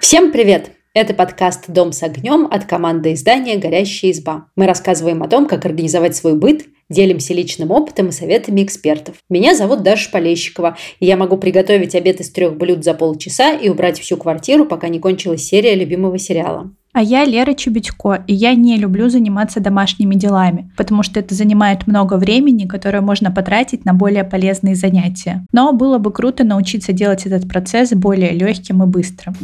Всем 0.00 0.30
привет! 0.30 0.72
Это 0.94 1.14
подкаст 1.14 1.64
«Дом 1.68 1.92
с 1.92 2.02
огнем» 2.02 2.46
от 2.50 2.66
команды 2.66 3.14
издания 3.14 3.56
«Горящая 3.56 4.10
изба». 4.10 4.48
Мы 4.56 4.66
рассказываем 4.66 5.22
о 5.22 5.28
том, 5.28 5.46
как 5.46 5.64
организовать 5.64 6.14
свой 6.14 6.34
быт, 6.34 6.66
делимся 6.90 7.32
личным 7.32 7.70
опытом 7.70 8.08
и 8.08 8.12
советами 8.12 8.62
экспертов. 8.62 9.16
Меня 9.30 9.54
зовут 9.54 9.82
Даша 9.82 10.10
Полещикова, 10.10 10.76
и 11.00 11.06
я 11.06 11.16
могу 11.16 11.38
приготовить 11.38 11.94
обед 11.94 12.20
из 12.20 12.30
трех 12.30 12.58
блюд 12.58 12.84
за 12.84 12.92
полчаса 12.92 13.54
и 13.54 13.70
убрать 13.70 13.98
всю 13.98 14.18
квартиру, 14.18 14.66
пока 14.66 14.88
не 14.88 15.00
кончилась 15.00 15.44
серия 15.44 15.74
любимого 15.74 16.18
сериала. 16.18 16.74
А 16.94 17.00
я 17.00 17.24
Лера 17.24 17.54
Чебедько, 17.54 18.22
и 18.26 18.34
я 18.34 18.54
не 18.54 18.76
люблю 18.76 19.08
заниматься 19.08 19.60
домашними 19.60 20.14
делами, 20.14 20.70
потому 20.76 21.02
что 21.02 21.20
это 21.20 21.34
занимает 21.34 21.86
много 21.86 22.18
времени, 22.18 22.66
которое 22.66 23.00
можно 23.00 23.30
потратить 23.30 23.86
на 23.86 23.94
более 23.94 24.24
полезные 24.24 24.74
занятия. 24.74 25.46
Но 25.52 25.72
было 25.72 25.96
бы 25.96 26.12
круто 26.12 26.44
научиться 26.44 26.92
делать 26.92 27.24
этот 27.24 27.48
процесс 27.48 27.92
более 27.92 28.32
легким 28.32 28.82
и 28.82 28.86
быстрым. 28.86 29.34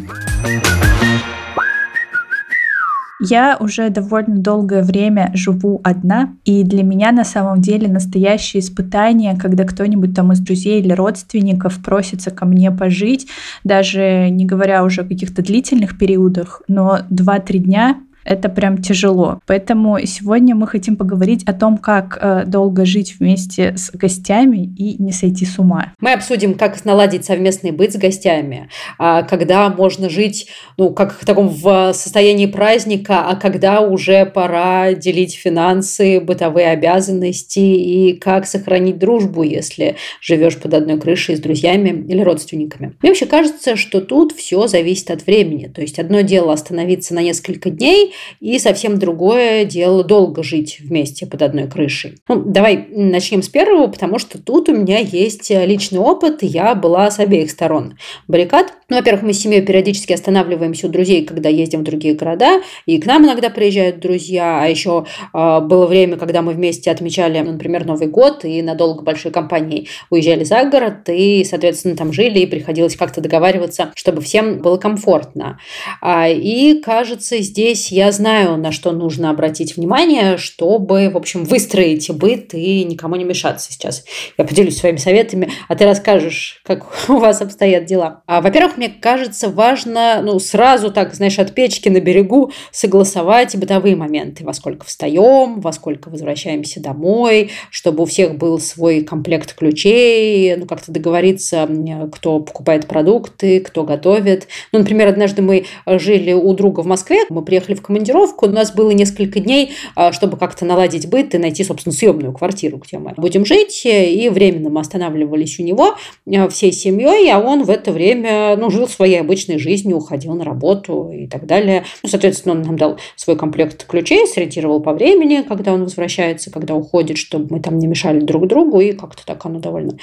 Я 3.21 3.57
уже 3.59 3.91
довольно 3.91 4.37
долгое 4.37 4.83
время 4.83 5.33
живу 5.35 5.81
одна, 5.83 6.35
и 6.45 6.63
для 6.63 6.85
меня 6.85 7.11
на 7.11 7.25
самом 7.25 7.61
деле 7.61 7.89
настоящее 7.89 8.61
испытание, 8.61 9.37
когда 9.37 9.65
кто-нибудь 9.65 10.15
там 10.15 10.33
из 10.33 10.41
друзей 10.41 10.81
или 10.81 10.93
родственников 10.93 11.83
просится 11.83 12.31
ко 12.31 12.47
мне 12.47 12.71
пожить, 12.71 13.27
даже 13.65 14.29
не 14.31 14.45
говоря 14.45 14.85
уже 14.85 15.01
о 15.01 15.05
каких-то 15.05 15.43
длительных 15.43 15.99
периодах, 15.99 16.63
но 16.69 17.01
2-3 17.11 17.59
дня 17.59 17.97
это 18.29 18.49
прям 18.49 18.79
тяжело. 18.79 19.41
Поэтому 19.47 19.99
сегодня 20.05 20.55
мы 20.55 20.67
хотим 20.67 20.97
поговорить 20.97 21.45
о 21.45 21.55
том, 21.55 21.79
как 21.79 22.19
э, 22.21 22.45
долго 22.47 22.85
жить 22.85 23.15
вместе 23.19 23.75
с 23.77 23.91
гостями 23.91 24.73
и 24.77 25.03
не 25.03 25.13
сойти 25.13 25.47
с 25.47 25.59
ума. 25.59 25.95
Мы 26.01 26.13
обсудим, 26.13 26.55
как 26.55 26.85
наладить 26.85 27.25
совместный 27.25 27.71
быт 27.71 27.95
с 27.95 27.97
гостями, 27.97 28.69
а, 28.99 29.23
когда 29.23 29.69
можно 29.71 30.11
жить, 30.11 30.49
ну, 30.77 30.91
как 30.91 31.19
в 31.19 31.25
таком 31.25 31.49
в 31.49 31.93
состоянии 31.95 32.47
праздника, 32.47 33.23
а 33.27 33.37
когда 33.37 33.81
уже 33.81 34.27
пора 34.27 34.93
делить 34.93 35.35
финансы, 35.35 36.21
бытовые 36.21 36.69
обязанности 36.69 37.59
и 37.59 38.13
как 38.13 38.47
сохранить 38.47 38.99
дружбу, 38.99 39.43
если 39.43 39.97
живешь 40.21 40.59
под 40.59 40.75
одной 40.75 41.01
крышей 41.01 41.37
с 41.37 41.41
друзьями 41.41 42.05
или 42.09 42.21
родственниками. 42.21 42.95
Мне 43.01 43.11
вообще 43.11 43.27
кажется, 43.27 43.77
что 43.77 44.01
тут 44.01 44.33
все 44.33 44.67
зависит 44.67 45.11
от 45.11 45.27
времени. 45.27 45.71
То 45.75 45.81
есть 45.81 45.99
одно 45.99 46.21
дело 46.21 46.53
остановиться 46.53 47.15
на 47.15 47.23
несколько 47.23 47.71
дней, 47.71 48.13
и 48.41 48.59
совсем 48.59 48.99
другое 48.99 49.65
дело 49.65 50.05
долго 50.05 50.43
жить 50.43 50.79
вместе 50.81 51.27
под 51.27 51.43
одной 51.43 51.69
крышей. 51.69 52.19
Ну, 52.29 52.43
давай 52.45 52.87
начнем 52.91 53.43
с 53.43 53.49
первого, 53.49 53.89
потому 53.89 54.19
что 54.19 54.43
тут 54.43 54.69
у 54.69 54.75
меня 54.75 54.99
есть 54.99 55.51
личный 55.51 55.99
опыт, 55.99 56.43
я 56.43 56.75
была 56.75 57.11
с 57.11 57.19
обеих 57.19 57.51
сторон 57.51 57.97
баррикад. 58.27 58.75
Ну, 58.89 58.97
во-первых, 58.97 59.23
мы 59.23 59.33
с 59.33 59.41
семьей 59.41 59.63
периодически 59.63 60.13
останавливаемся 60.13 60.87
у 60.87 60.91
друзей, 60.91 61.25
когда 61.25 61.49
ездим 61.49 61.81
в 61.81 61.85
другие 61.85 62.15
города, 62.15 62.63
и 62.87 62.99
к 62.99 63.07
нам 63.07 63.25
иногда 63.25 63.51
приезжают 63.51 64.01
друзья, 64.01 64.61
а 64.63 64.67
еще 64.67 65.05
э, 65.35 65.61
было 65.61 65.87
время, 65.87 66.17
когда 66.17 66.43
мы 66.43 66.53
вместе 66.53 66.91
отмечали, 66.91 67.39
например, 67.41 67.85
Новый 67.85 68.09
год, 68.09 68.45
и 68.45 68.63
надолго 68.63 69.03
большой 69.03 69.31
компанией 69.31 69.89
уезжали 70.11 70.45
за 70.45 70.65
город, 70.65 71.09
и, 71.09 71.45
соответственно, 71.45 71.97
там 71.97 72.13
жили, 72.13 72.41
и 72.41 72.47
приходилось 72.47 72.97
как-то 72.97 73.21
договариваться, 73.21 73.93
чтобы 73.95 74.23
всем 74.23 74.59
было 74.59 74.77
комфортно. 74.77 75.59
А, 76.01 76.29
и, 76.29 76.81
кажется, 76.81 77.39
здесь 77.39 77.91
я 77.99 78.13
знаю, 78.13 78.57
на 78.57 78.71
что 78.71 78.93
нужно 78.93 79.29
обратить 79.31 79.77
внимание, 79.77 80.37
чтобы, 80.37 81.11
в 81.11 81.17
общем, 81.17 81.43
выстроить 81.43 82.09
быт 82.13 82.55
и 82.55 82.85
никому 82.85 83.17
не 83.17 83.25
мешаться 83.25 83.73
сейчас. 83.73 84.05
Я 84.39 84.45
поделюсь 84.45 84.79
своими 84.79 84.99
советами, 84.99 85.51
а 85.67 85.75
ты 85.75 85.85
расскажешь, 85.85 86.63
как 86.65 86.87
у 87.09 87.15
вас 87.17 87.43
обстоят 87.43 87.87
дела. 87.87 88.23
А, 88.27 88.41
во-первых, 88.41 88.77
мне 88.77 88.89
кажется, 88.89 89.49
важно, 89.49 90.21
ну, 90.23 90.39
сразу 90.39 90.93
так, 90.93 91.13
знаешь, 91.13 91.41
от 91.41 91.55
печки 91.55 91.89
на 91.89 92.01
берегу 92.01 92.53
согласовать 92.71 93.57
бытовые 93.57 93.97
моменты. 93.97 94.45
Во 94.45 94.53
сколько 94.53 94.87
встаем, 94.87 95.61
во 95.61 95.73
сколько 95.73 96.09
возвращаемся 96.09 96.81
домой, 96.81 97.51
чтобы 97.71 98.05
у 98.05 98.07
всех 98.07 98.39
был 98.39 98.61
свой 98.61 99.03
комплект 99.03 99.55
ключей, 99.55 100.55
ну, 100.55 100.67
как-то 100.67 100.93
договориться, 100.93 101.69
кто 102.13 102.39
покупает 102.39 102.87
продукты, 102.87 103.59
кто 103.59 103.83
готовит. 103.83 104.47
Ну, 104.71 104.79
например, 104.79 105.09
однажды 105.09 105.43
мы 105.43 105.67
жили 105.85 106.33
у 106.33 106.53
друга 106.55 106.83
в 106.83 106.87
Москве, 106.87 107.25
мы 107.29 107.43
приехали 107.43 107.75
в 107.75 107.83
командировку, 107.89 108.47
у 108.47 108.51
нас 108.51 108.73
было 108.73 108.91
несколько 108.91 109.41
дней, 109.41 109.73
а, 109.97 110.13
чтобы 110.13 110.37
как-то 110.37 110.65
наладить 110.65 111.09
быт 111.09 111.35
и 111.35 111.39
найти, 111.39 111.65
собственно, 111.65 111.95
съемную 111.95 112.33
квартиру, 112.33 112.77
где 112.79 112.99
мы 112.99 113.15
будем 113.17 113.45
жить, 113.45 113.83
и 113.85 114.29
временно 114.29 114.69
мы 114.69 114.81
останавливались 114.81 115.59
у 115.59 115.63
него 115.63 115.97
а, 116.27 116.49
всей 116.49 116.71
семьей, 116.71 117.31
а 117.33 117.41
он 117.41 117.65
в 117.65 117.71
это 117.71 117.91
время, 117.91 118.57
ну, 118.57 118.71
жил 118.71 118.87
своей 118.87 119.21
обычной 119.21 119.59
жизнью, 119.59 119.97
уходил 119.97 120.35
на 120.35 120.45
работу 120.45 121.11
и 121.13 121.27
так 121.27 121.47
далее. 121.47 121.85
Ну, 122.03 122.09
соответственно, 122.09 122.55
он 122.55 122.63
нам 122.63 122.77
дал 122.77 122.99
свой 123.17 123.37
комплект 123.37 123.87
ключей, 123.87 124.27
сориентировал 124.27 124.81
по 124.81 124.93
времени, 124.93 125.43
когда 125.43 125.73
он 125.73 125.85
возвращается, 125.85 126.51
когда 126.51 126.75
уходит, 126.75 127.17
чтобы 127.17 127.47
мы 127.51 127.61
там 127.61 127.79
не 127.79 127.87
мешали 127.87 128.21
друг 128.21 128.47
другу, 128.47 128.81
и 128.81 128.93
как-то 128.93 129.25
так 129.25 129.45
оно 129.47 129.61
довольно 129.61 129.99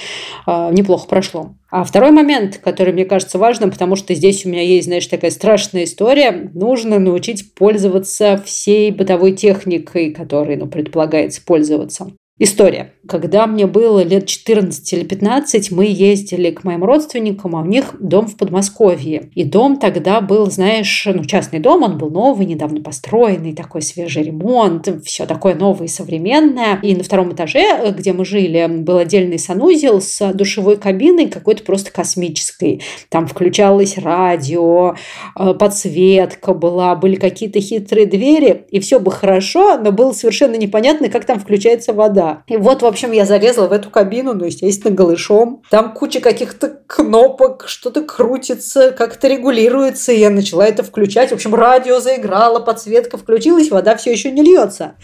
э, 0.47 0.71
неплохо 0.73 1.07
прошло. 1.07 1.51
А 1.77 1.83
второй 1.83 2.11
момент, 2.11 2.61
который 2.63 2.93
мне 2.93 3.03
кажется 3.03 3.37
важным, 3.37 3.69
потому 3.69 3.97
что 3.97 4.13
здесь 4.13 4.45
у 4.45 4.49
меня 4.49 4.61
есть, 4.61 4.87
знаешь, 4.87 5.07
такая 5.07 5.29
страшная 5.29 5.83
история, 5.83 6.49
нужно 6.53 6.99
научить 6.99 7.53
пользоваться 7.53 8.41
всей 8.45 8.91
бытовой 8.91 9.33
техникой, 9.33 10.13
которой 10.13 10.55
ну, 10.55 10.67
предполагается 10.67 11.41
пользоваться. 11.45 12.13
История. 12.37 12.91
Когда 13.07 13.47
мне 13.47 13.65
было 13.65 14.01
лет 14.01 14.27
14 14.27 14.91
или 14.91 15.05
15, 15.05 15.71
мы 15.71 15.85
ездили 15.85 16.51
к 16.51 16.65
моим 16.65 16.83
родственникам, 16.83 17.55
а 17.55 17.61
у 17.61 17.65
них 17.65 17.95
дом 18.01 18.27
в 18.27 18.35
Подмосковье. 18.35 19.29
И 19.35 19.45
дом 19.45 19.77
тогда 19.77 20.19
был, 20.19 20.51
знаешь, 20.51 21.07
ну, 21.09 21.23
частный 21.23 21.59
дом, 21.59 21.83
он 21.83 21.97
был 21.97 22.09
новый, 22.09 22.45
недавно 22.45 22.81
построенный, 22.81 23.53
такой 23.53 23.81
свежий 23.81 24.23
ремонт, 24.23 24.89
все 25.05 25.25
такое 25.25 25.55
новое 25.55 25.85
и 25.85 25.89
современное. 25.89 26.77
И 26.81 26.93
на 26.93 27.05
втором 27.05 27.31
этаже, 27.31 27.93
где 27.97 28.11
мы 28.11 28.25
жили, 28.25 28.67
был 28.67 28.97
отдельный 28.97 29.39
санузел 29.39 30.01
с 30.01 30.33
душевой 30.33 30.75
кабиной 30.75 31.29
какой-то 31.29 31.63
просто 31.63 31.89
космической. 31.93 32.81
Там 33.07 33.27
включалось 33.27 33.97
радио, 33.97 34.95
э, 35.39 35.53
подсветка 35.53 36.53
была, 36.53 36.95
были 36.97 37.15
какие-то 37.15 37.61
хитрые 37.61 38.07
двери, 38.07 38.65
и 38.71 38.81
все 38.81 38.99
бы 38.99 39.09
хорошо, 39.11 39.77
но 39.77 39.93
было 39.93 40.11
совершенно 40.11 40.55
непонятно, 40.55 41.07
как 41.07 41.23
там 41.23 41.39
включается 41.39 41.93
вода 41.93 42.24
да. 42.25 42.43
И 42.47 42.57
вот, 42.57 42.81
в 42.81 42.85
общем, 42.85 43.11
я 43.11 43.25
залезла 43.25 43.67
в 43.67 43.71
эту 43.71 43.89
кабину, 43.89 44.33
ну, 44.33 44.45
естественно, 44.45 44.93
голышом. 44.93 45.61
Там 45.69 45.93
куча 45.93 46.19
каких-то 46.19 46.79
кнопок, 46.87 47.65
что-то 47.67 48.01
крутится, 48.01 48.91
как-то 48.91 49.27
регулируется. 49.27 50.11
И 50.11 50.19
я 50.19 50.29
начала 50.29 50.65
это 50.65 50.83
включать. 50.83 51.29
В 51.29 51.33
общем, 51.35 51.53
радио 51.53 51.99
заиграло, 51.99 52.59
подсветка 52.59 53.17
включилась, 53.17 53.69
вода 53.69 53.95
все 53.95 54.11
еще 54.11 54.31
не 54.31 54.43
льется. 54.43 54.95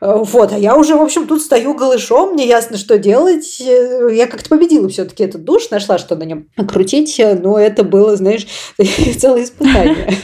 Вот, 0.00 0.52
а 0.52 0.58
я 0.58 0.76
уже, 0.76 0.94
в 0.94 1.02
общем, 1.02 1.26
тут 1.26 1.42
стою 1.42 1.74
голышом, 1.74 2.32
мне 2.32 2.46
ясно, 2.46 2.78
что 2.78 2.98
делать. 2.98 3.60
Я 3.60 4.26
как-то 4.26 4.48
победила 4.48 4.88
все-таки 4.88 5.24
этот 5.24 5.44
душ, 5.44 5.70
нашла, 5.70 5.98
что 5.98 6.16
на 6.16 6.22
нем 6.22 6.48
крутить, 6.68 7.20
но 7.42 7.58
это 7.58 7.82
было, 7.82 8.16
знаешь, 8.16 8.46
целое 9.18 9.44
испытание. 9.44 10.14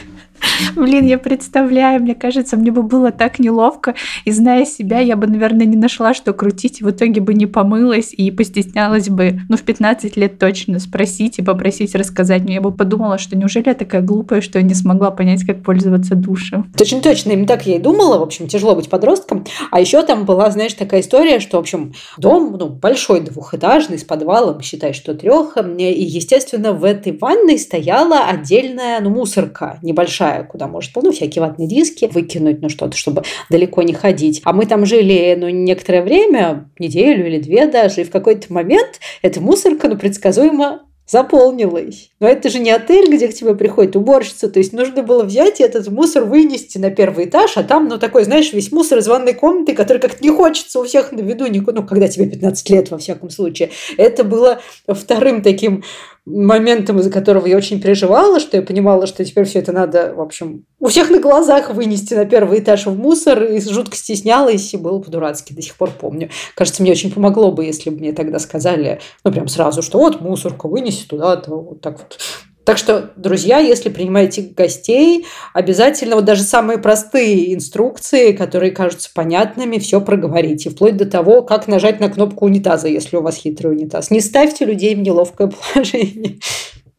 Блин, 0.75 1.05
я 1.05 1.17
представляю, 1.17 2.01
мне 2.01 2.15
кажется, 2.15 2.57
мне 2.57 2.71
бы 2.71 2.83
было 2.83 3.11
так 3.11 3.39
неловко, 3.39 3.95
и 4.25 4.31
зная 4.31 4.65
себя, 4.65 4.99
я 4.99 5.15
бы, 5.15 5.27
наверное, 5.27 5.65
не 5.65 5.77
нашла, 5.77 6.13
что 6.13 6.33
крутить, 6.33 6.81
и 6.81 6.83
в 6.83 6.91
итоге 6.91 7.21
бы 7.21 7.33
не 7.33 7.45
помылась 7.45 8.13
и 8.13 8.31
постеснялась 8.31 9.09
бы, 9.09 9.41
ну, 9.49 9.57
в 9.57 9.61
15 9.61 10.17
лет 10.17 10.39
точно 10.39 10.79
спросить 10.79 11.39
и 11.39 11.43
попросить 11.43 11.95
рассказать. 11.95 12.43
Но 12.45 12.51
я 12.51 12.61
бы 12.61 12.71
подумала, 12.71 13.17
что 13.17 13.37
неужели 13.37 13.67
я 13.67 13.73
такая 13.73 14.01
глупая, 14.01 14.41
что 14.41 14.59
я 14.59 14.65
не 14.65 14.73
смогла 14.73 15.11
понять, 15.11 15.45
как 15.45 15.63
пользоваться 15.63 16.15
душем. 16.15 16.71
Точно, 16.77 17.01
точно, 17.01 17.31
именно 17.31 17.47
так 17.47 17.65
я 17.65 17.75
и 17.75 17.79
думала. 17.79 18.17
В 18.17 18.23
общем, 18.23 18.47
тяжело 18.47 18.75
быть 18.75 18.89
подростком. 18.89 19.45
А 19.71 19.79
еще 19.79 20.01
там 20.03 20.25
была, 20.25 20.49
знаешь, 20.51 20.73
такая 20.73 21.01
история, 21.01 21.39
что, 21.39 21.57
в 21.57 21.61
общем, 21.61 21.93
дом, 22.17 22.55
ну, 22.59 22.69
большой, 22.69 23.21
двухэтажный, 23.21 23.97
с 23.97 24.03
подвалом, 24.03 24.61
считай, 24.61 24.93
что 24.93 25.13
трех. 25.13 25.57
И, 25.57 26.03
естественно, 26.03 26.73
в 26.73 26.83
этой 26.83 27.17
ванной 27.17 27.57
стояла 27.57 28.25
отдельная, 28.27 28.99
ну, 28.99 29.09
мусорка 29.09 29.79
небольшая 29.81 30.32
большая, 30.33 30.43
куда 30.43 30.67
может 30.67 30.91
ну, 30.95 31.11
всякие 31.11 31.41
ватные 31.41 31.67
диски 31.67 32.09
выкинуть, 32.11 32.61
ну 32.61 32.69
что-то, 32.69 32.95
чтобы 32.95 33.23
далеко 33.49 33.81
не 33.81 33.93
ходить. 33.93 34.41
А 34.43 34.53
мы 34.53 34.65
там 34.65 34.85
жили, 34.85 35.35
ну, 35.37 35.49
некоторое 35.49 36.01
время, 36.01 36.69
неделю 36.79 37.27
или 37.27 37.39
две 37.39 37.67
даже, 37.67 38.01
и 38.01 38.03
в 38.03 38.11
какой-то 38.11 38.51
момент 38.53 38.99
эта 39.21 39.41
мусорка, 39.41 39.87
ну, 39.87 39.97
предсказуемо 39.97 40.81
заполнилась. 41.05 42.11
Но 42.21 42.27
это 42.29 42.49
же 42.49 42.59
не 42.59 42.71
отель, 42.71 43.13
где 43.13 43.27
к 43.27 43.33
тебе 43.33 43.55
приходит 43.55 43.97
уборщица. 43.97 44.49
То 44.49 44.59
есть 44.59 44.71
нужно 44.71 45.03
было 45.03 45.23
взять 45.23 45.59
и 45.59 45.63
этот 45.63 45.89
мусор 45.89 46.23
вынести 46.23 46.77
на 46.77 46.91
первый 46.91 47.25
этаж, 47.25 47.57
а 47.57 47.63
там, 47.63 47.89
ну, 47.89 47.99
такой, 47.99 48.23
знаешь, 48.23 48.53
весь 48.53 48.71
мусор 48.71 48.99
из 48.99 49.07
ванной 49.07 49.33
комнаты, 49.33 49.73
который 49.73 49.97
как-то 49.97 50.23
не 50.23 50.29
хочется 50.29 50.79
у 50.79 50.85
всех 50.85 51.11
на 51.11 51.19
виду, 51.19 51.45
ну, 51.49 51.83
когда 51.83 52.07
тебе 52.07 52.27
15 52.27 52.69
лет, 52.69 52.89
во 52.89 52.97
всяком 52.97 53.29
случае. 53.29 53.71
Это 53.97 54.23
было 54.23 54.61
вторым 54.87 55.41
таким 55.41 55.83
моментом, 56.25 56.99
из-за 56.99 57.11
которого 57.11 57.45
я 57.47 57.57
очень 57.57 57.81
переживала, 57.81 58.39
что 58.39 58.55
я 58.55 58.63
понимала, 58.63 59.07
что 59.07 59.25
теперь 59.25 59.43
все 59.43 59.59
это 59.59 59.73
надо, 59.73 60.13
в 60.15 60.21
общем, 60.21 60.65
у 60.79 60.87
всех 60.87 61.09
на 61.09 61.19
глазах 61.19 61.71
вынести 61.71 62.13
на 62.13 62.25
первый 62.25 62.59
этаж 62.59 62.85
в 62.85 62.97
мусор, 62.97 63.43
и 63.43 63.59
жутко 63.59 63.97
стеснялась, 63.97 64.73
и 64.73 64.77
было 64.77 64.99
по-дурацки, 64.99 65.53
до 65.53 65.61
сих 65.61 65.75
пор 65.75 65.91
помню. 65.91 66.29
Кажется, 66.55 66.81
мне 66.81 66.91
очень 66.91 67.11
помогло 67.11 67.51
бы, 67.51 67.65
если 67.65 67.89
бы 67.89 67.97
мне 67.97 68.13
тогда 68.13 68.39
сказали, 68.39 69.01
ну, 69.25 69.31
прям 69.31 69.47
сразу, 69.49 69.81
что 69.81 69.97
вот 69.97 70.21
мусорку 70.21 70.69
вынеси 70.69 71.05
туда-то, 71.07 71.55
вот 71.55 71.81
так 71.81 71.99
вот 71.99 72.17
так 72.65 72.77
что, 72.77 73.11
друзья, 73.17 73.59
если 73.59 73.89
принимаете 73.89 74.41
гостей, 74.55 75.25
обязательно 75.53 76.15
вот 76.15 76.25
даже 76.25 76.43
самые 76.43 76.77
простые 76.77 77.53
инструкции, 77.53 78.31
которые 78.31 78.71
кажутся 78.71 79.09
понятными, 79.13 79.79
все 79.79 79.99
проговорите, 79.99 80.69
вплоть 80.69 80.95
до 80.95 81.05
того, 81.05 81.41
как 81.41 81.67
нажать 81.67 81.99
на 81.99 82.09
кнопку 82.09 82.45
унитаза, 82.45 82.87
если 82.87 83.17
у 83.17 83.21
вас 83.21 83.35
хитрый 83.35 83.73
унитаз. 83.73 84.11
Не 84.11 84.21
ставьте 84.21 84.65
людей 84.65 84.95
в 84.95 84.99
неловкое 84.99 85.51
положение. 85.73 86.39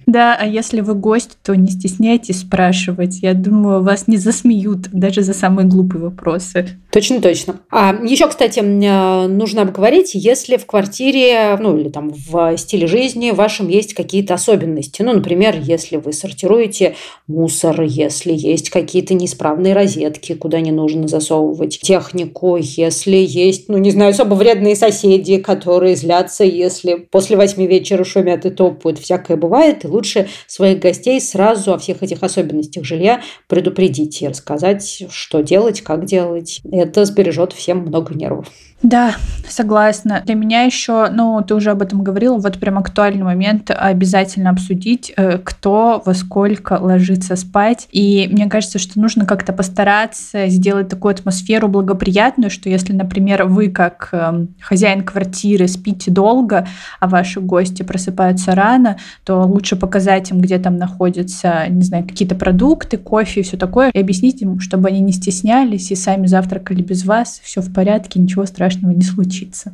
Да, 0.06 0.36
а 0.38 0.46
если 0.46 0.80
вы 0.80 0.94
гость, 0.94 1.38
то 1.42 1.54
не 1.54 1.68
стесняйтесь 1.68 2.40
спрашивать. 2.40 3.20
Я 3.22 3.34
думаю, 3.34 3.82
вас 3.82 4.06
не 4.06 4.16
засмеют 4.16 4.88
даже 4.92 5.22
за 5.22 5.34
самые 5.34 5.66
глупые 5.66 6.04
вопросы. 6.04 6.68
Точно, 6.90 7.20
точно. 7.20 7.56
А 7.70 7.94
еще, 8.04 8.28
кстати, 8.28 8.60
э, 8.60 9.26
нужно 9.26 9.62
обговорить, 9.62 10.12
если 10.14 10.56
в 10.56 10.66
квартире, 10.66 11.56
ну 11.60 11.76
или 11.76 11.88
там 11.88 12.12
в 12.14 12.56
стиле 12.56 12.86
жизни 12.86 13.30
вашем 13.30 13.68
есть 13.68 13.94
какие-то 13.94 14.34
особенности. 14.34 15.02
Ну, 15.02 15.12
например, 15.12 15.56
если 15.60 15.96
вы 15.96 16.12
сортируете 16.12 16.94
мусор, 17.26 17.82
если 17.82 18.32
есть 18.32 18.70
какие-то 18.70 19.14
неисправные 19.14 19.74
розетки, 19.74 20.34
куда 20.34 20.60
не 20.60 20.70
нужно 20.70 21.08
засовывать 21.08 21.80
технику, 21.80 22.56
если 22.56 23.16
есть, 23.16 23.68
ну, 23.68 23.78
не 23.78 23.90
знаю, 23.90 24.10
особо 24.10 24.34
вредные 24.34 24.76
соседи, 24.76 25.38
которые 25.38 25.96
злятся, 25.96 26.44
если 26.44 26.94
после 26.94 27.36
восьми 27.36 27.66
вечера 27.66 28.04
шумят 28.04 28.46
и 28.46 28.50
топают, 28.50 28.98
всякое 28.98 29.36
бывает, 29.36 29.84
лучше 29.94 30.28
своих 30.46 30.80
гостей 30.80 31.20
сразу 31.20 31.72
о 31.72 31.78
всех 31.78 32.02
этих 32.02 32.22
особенностях 32.22 32.84
жилья 32.84 33.22
предупредить 33.48 34.20
и 34.20 34.28
рассказать, 34.28 35.04
что 35.10 35.40
делать, 35.40 35.80
как 35.80 36.04
делать. 36.04 36.60
Это 36.70 37.04
сбережет 37.04 37.52
всем 37.52 37.78
много 37.78 38.14
нервов. 38.14 38.48
Да, 38.84 39.16
согласна. 39.48 40.22
Для 40.26 40.34
меня 40.34 40.64
еще, 40.64 41.08
ну, 41.10 41.42
ты 41.42 41.54
уже 41.54 41.70
об 41.70 41.80
этом 41.80 42.02
говорила, 42.02 42.36
вот 42.36 42.58
прям 42.58 42.76
актуальный 42.76 43.22
момент 43.22 43.70
обязательно 43.70 44.50
обсудить, 44.50 45.10
э, 45.16 45.38
кто 45.38 46.02
во 46.04 46.12
сколько 46.12 46.74
ложится 46.74 47.34
спать. 47.36 47.88
И 47.92 48.28
мне 48.30 48.46
кажется, 48.46 48.78
что 48.78 49.00
нужно 49.00 49.24
как-то 49.24 49.54
постараться 49.54 50.48
сделать 50.48 50.88
такую 50.88 51.12
атмосферу 51.14 51.68
благоприятную, 51.68 52.50
что 52.50 52.68
если, 52.68 52.92
например, 52.92 53.44
вы 53.44 53.70
как 53.70 54.10
эм, 54.12 54.48
хозяин 54.60 55.02
квартиры 55.02 55.66
спите 55.66 56.10
долго, 56.10 56.66
а 57.00 57.08
ваши 57.08 57.40
гости 57.40 57.82
просыпаются 57.82 58.54
рано, 58.54 58.98
то 59.24 59.44
лучше 59.44 59.76
показать 59.76 60.30
им, 60.30 60.42
где 60.42 60.58
там 60.58 60.76
находятся, 60.76 61.64
не 61.70 61.82
знаю, 61.82 62.04
какие-то 62.04 62.34
продукты, 62.34 62.98
кофе 62.98 63.40
и 63.40 63.44
все 63.44 63.56
такое, 63.56 63.88
и 63.94 63.98
объяснить 63.98 64.42
им, 64.42 64.60
чтобы 64.60 64.88
они 64.88 65.00
не 65.00 65.12
стеснялись 65.12 65.90
и 65.90 65.96
сами 65.96 66.26
завтракали 66.26 66.82
без 66.82 67.06
вас, 67.06 67.40
все 67.42 67.62
в 67.62 67.72
порядке, 67.72 68.20
ничего 68.20 68.44
страшного 68.44 68.73
страшного 68.74 68.92
не 68.92 69.02
случится. 69.02 69.72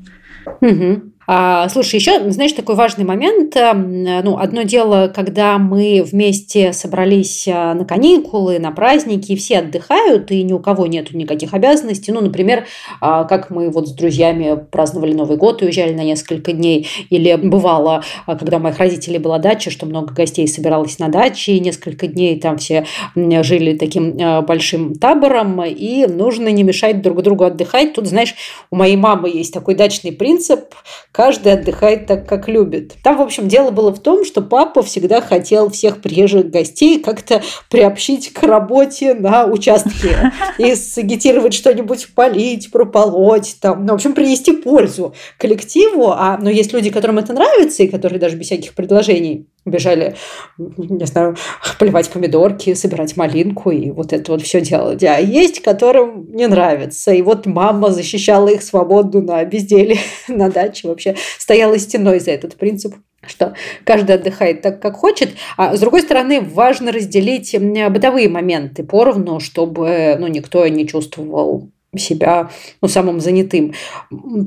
Угу. 0.61 1.13
А, 1.33 1.69
слушай, 1.69 1.95
еще, 1.95 2.29
знаешь, 2.33 2.51
такой 2.55 2.75
важный 2.75 3.05
момент. 3.05 3.55
Эм, 3.55 4.03
ну, 4.03 4.37
одно 4.37 4.63
дело, 4.63 5.13
когда 5.15 5.59
мы 5.59 6.03
вместе 6.05 6.73
собрались 6.73 7.47
э, 7.47 7.53
на 7.53 7.85
каникулы, 7.85 8.59
на 8.59 8.73
праздники, 8.73 9.31
и 9.31 9.37
все 9.37 9.59
отдыхают, 9.59 10.33
и 10.33 10.43
ни 10.43 10.53
у 10.53 10.59
кого 10.59 10.89
нет 10.89 11.15
никаких 11.15 11.55
обязанностей. 11.55 12.11
Ну, 12.11 12.21
например, 12.21 12.67
а, 13.01 13.23
как 13.23 13.49
мы 13.49 13.71
вот 13.71 13.87
с 13.87 13.93
друзьями 13.93 14.59
праздновали 14.73 15.13
Новый 15.13 15.37
год, 15.37 15.63
уезжали 15.63 15.93
на 15.93 16.01
несколько 16.01 16.53
дней. 16.53 16.89
Или 17.11 17.37
бывало, 17.37 18.03
а, 18.27 18.35
когда 18.35 18.57
у 18.57 18.61
моих 18.61 18.79
родителей 18.79 19.21
была 19.21 19.39
дача, 19.39 19.71
что 19.71 19.87
много 19.87 20.13
гостей 20.13 20.49
собиралось 20.49 20.99
на 20.99 21.11
даче, 21.11 21.53
и 21.53 21.61
несколько 21.61 22.09
дней 22.09 22.41
там 22.41 22.59
все 22.59 22.87
жили 23.15 23.79
таким 23.79 24.19
э, 24.19 24.43
большим 24.43 24.97
табором, 24.97 25.63
и 25.65 26.07
нужно 26.09 26.49
не 26.49 26.65
мешать 26.65 27.03
друг 27.03 27.23
другу 27.23 27.45
отдыхать. 27.45 27.93
Тут, 27.93 28.09
знаешь, 28.09 28.35
у 28.73 28.75
моей 28.75 28.97
мамы 28.97 29.29
есть 29.29 29.55
такой 29.55 29.77
дачный 29.77 30.11
принцип– 30.11 30.75
каждый 31.21 31.53
отдыхает 31.53 32.07
так, 32.07 32.27
как 32.27 32.49
любит. 32.49 32.95
Там, 33.03 33.19
в 33.19 33.21
общем, 33.21 33.47
дело 33.47 33.71
было 33.71 33.93
в 33.93 33.99
том, 33.99 34.25
что 34.25 34.41
папа 34.41 34.83
всегда 34.83 35.21
хотел 35.21 35.69
всех 35.69 36.01
приезжих 36.01 36.49
гостей 36.49 36.99
как-то 36.99 37.43
приобщить 37.69 38.33
к 38.33 38.43
работе 38.43 39.13
на 39.13 39.45
участке 39.45 40.33
и 40.57 40.75
сагитировать 40.75 41.53
что-нибудь 41.53 42.15
полить, 42.15 42.71
прополоть, 42.71 43.59
там, 43.61 43.85
ну, 43.85 43.93
в 43.93 43.97
общем, 43.97 44.15
принести 44.15 44.53
пользу 44.53 45.15
коллективу. 45.37 46.13
А, 46.13 46.39
но 46.41 46.49
есть 46.49 46.73
люди, 46.73 46.89
которым 46.89 47.19
это 47.19 47.35
нравится, 47.35 47.83
и 47.83 47.89
которые 47.89 48.19
даже 48.19 48.37
без 48.37 48.47
всяких 48.47 48.73
предложений 48.73 49.47
бежали, 49.65 50.17
не 50.59 51.07
знаю, 51.07 51.37
поливать 51.79 52.11
помидорки, 52.11 52.75
собирать 52.75 53.17
малинку 53.17 53.71
и 53.71 53.91
вот 53.91 54.13
это 54.13 54.33
вот 54.33 54.43
все 54.43 54.61
делать. 54.61 55.03
А 55.05 55.19
есть, 55.19 55.61
которым 55.61 56.27
не 56.33 56.47
нравится. 56.47 57.13
И 57.13 57.23
вот 57.23 57.47
мама 57.47 57.91
защищала 57.91 58.49
их 58.49 58.63
свободу 58.63 59.23
на 59.23 59.45
безделие 59.45 60.01
на 60.29 60.51
даче, 60.51 60.89
вообще 60.89 61.17
стояла 61.39 61.79
стеной 61.79 62.21
за 62.21 62.33
этот 62.33 62.57
принцип 62.57 62.95
что 63.27 63.55
каждый 63.85 64.17
отдыхает 64.17 64.63
так, 64.63 64.81
как 64.81 64.97
хочет. 64.97 65.35
А 65.59 65.77
с 65.77 65.81
другой 65.81 66.01
стороны, 66.01 66.41
важно 66.41 66.91
разделить 66.91 67.55
бытовые 67.55 68.31
моменты 68.31 68.83
поровну, 68.83 69.41
чтобы 69.41 70.17
ну, 70.19 70.27
никто 70.27 70.67
не 70.69 70.87
чувствовал 70.87 71.71
себя 71.97 72.51
ну, 72.81 72.89
самым 72.89 73.21
занятым. 73.21 73.75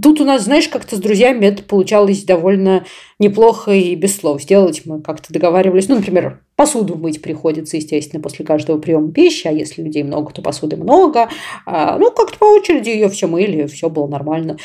Тут 0.02 0.22
у 0.22 0.26
нас, 0.26 0.44
знаешь, 0.44 0.70
как-то 0.70 0.96
с 0.96 1.00
друзьями 1.00 1.46
это 1.46 1.64
получалось 1.64 2.24
довольно 2.24 2.86
неплохо 3.20 3.72
и 3.72 3.96
без 3.96 4.16
слов 4.16 4.42
сделать. 4.42 4.84
Мы 4.86 5.02
как-то 5.02 5.34
договаривались, 5.34 5.90
ну, 5.90 5.96
например, 5.96 6.42
посуду 6.56 6.96
мыть 6.96 7.22
приходится, 7.22 7.78
естественно, 7.78 8.22
после 8.22 8.46
каждого 8.46 8.80
приема 8.80 9.12
пищи, 9.12 9.48
а 9.48 9.52
если 9.52 9.82
людей 9.82 10.04
много, 10.04 10.32
то 10.32 10.42
посуды 10.42 10.78
много. 10.78 11.30
А, 11.66 11.98
ну, 11.98 12.12
как-то 12.12 12.38
по 12.38 12.46
очереди 12.46 12.90
ее 12.90 13.10
все 13.10 13.28
мыли, 13.28 13.68
все 13.68 13.90
было 13.90 14.08
нормально 14.08 14.58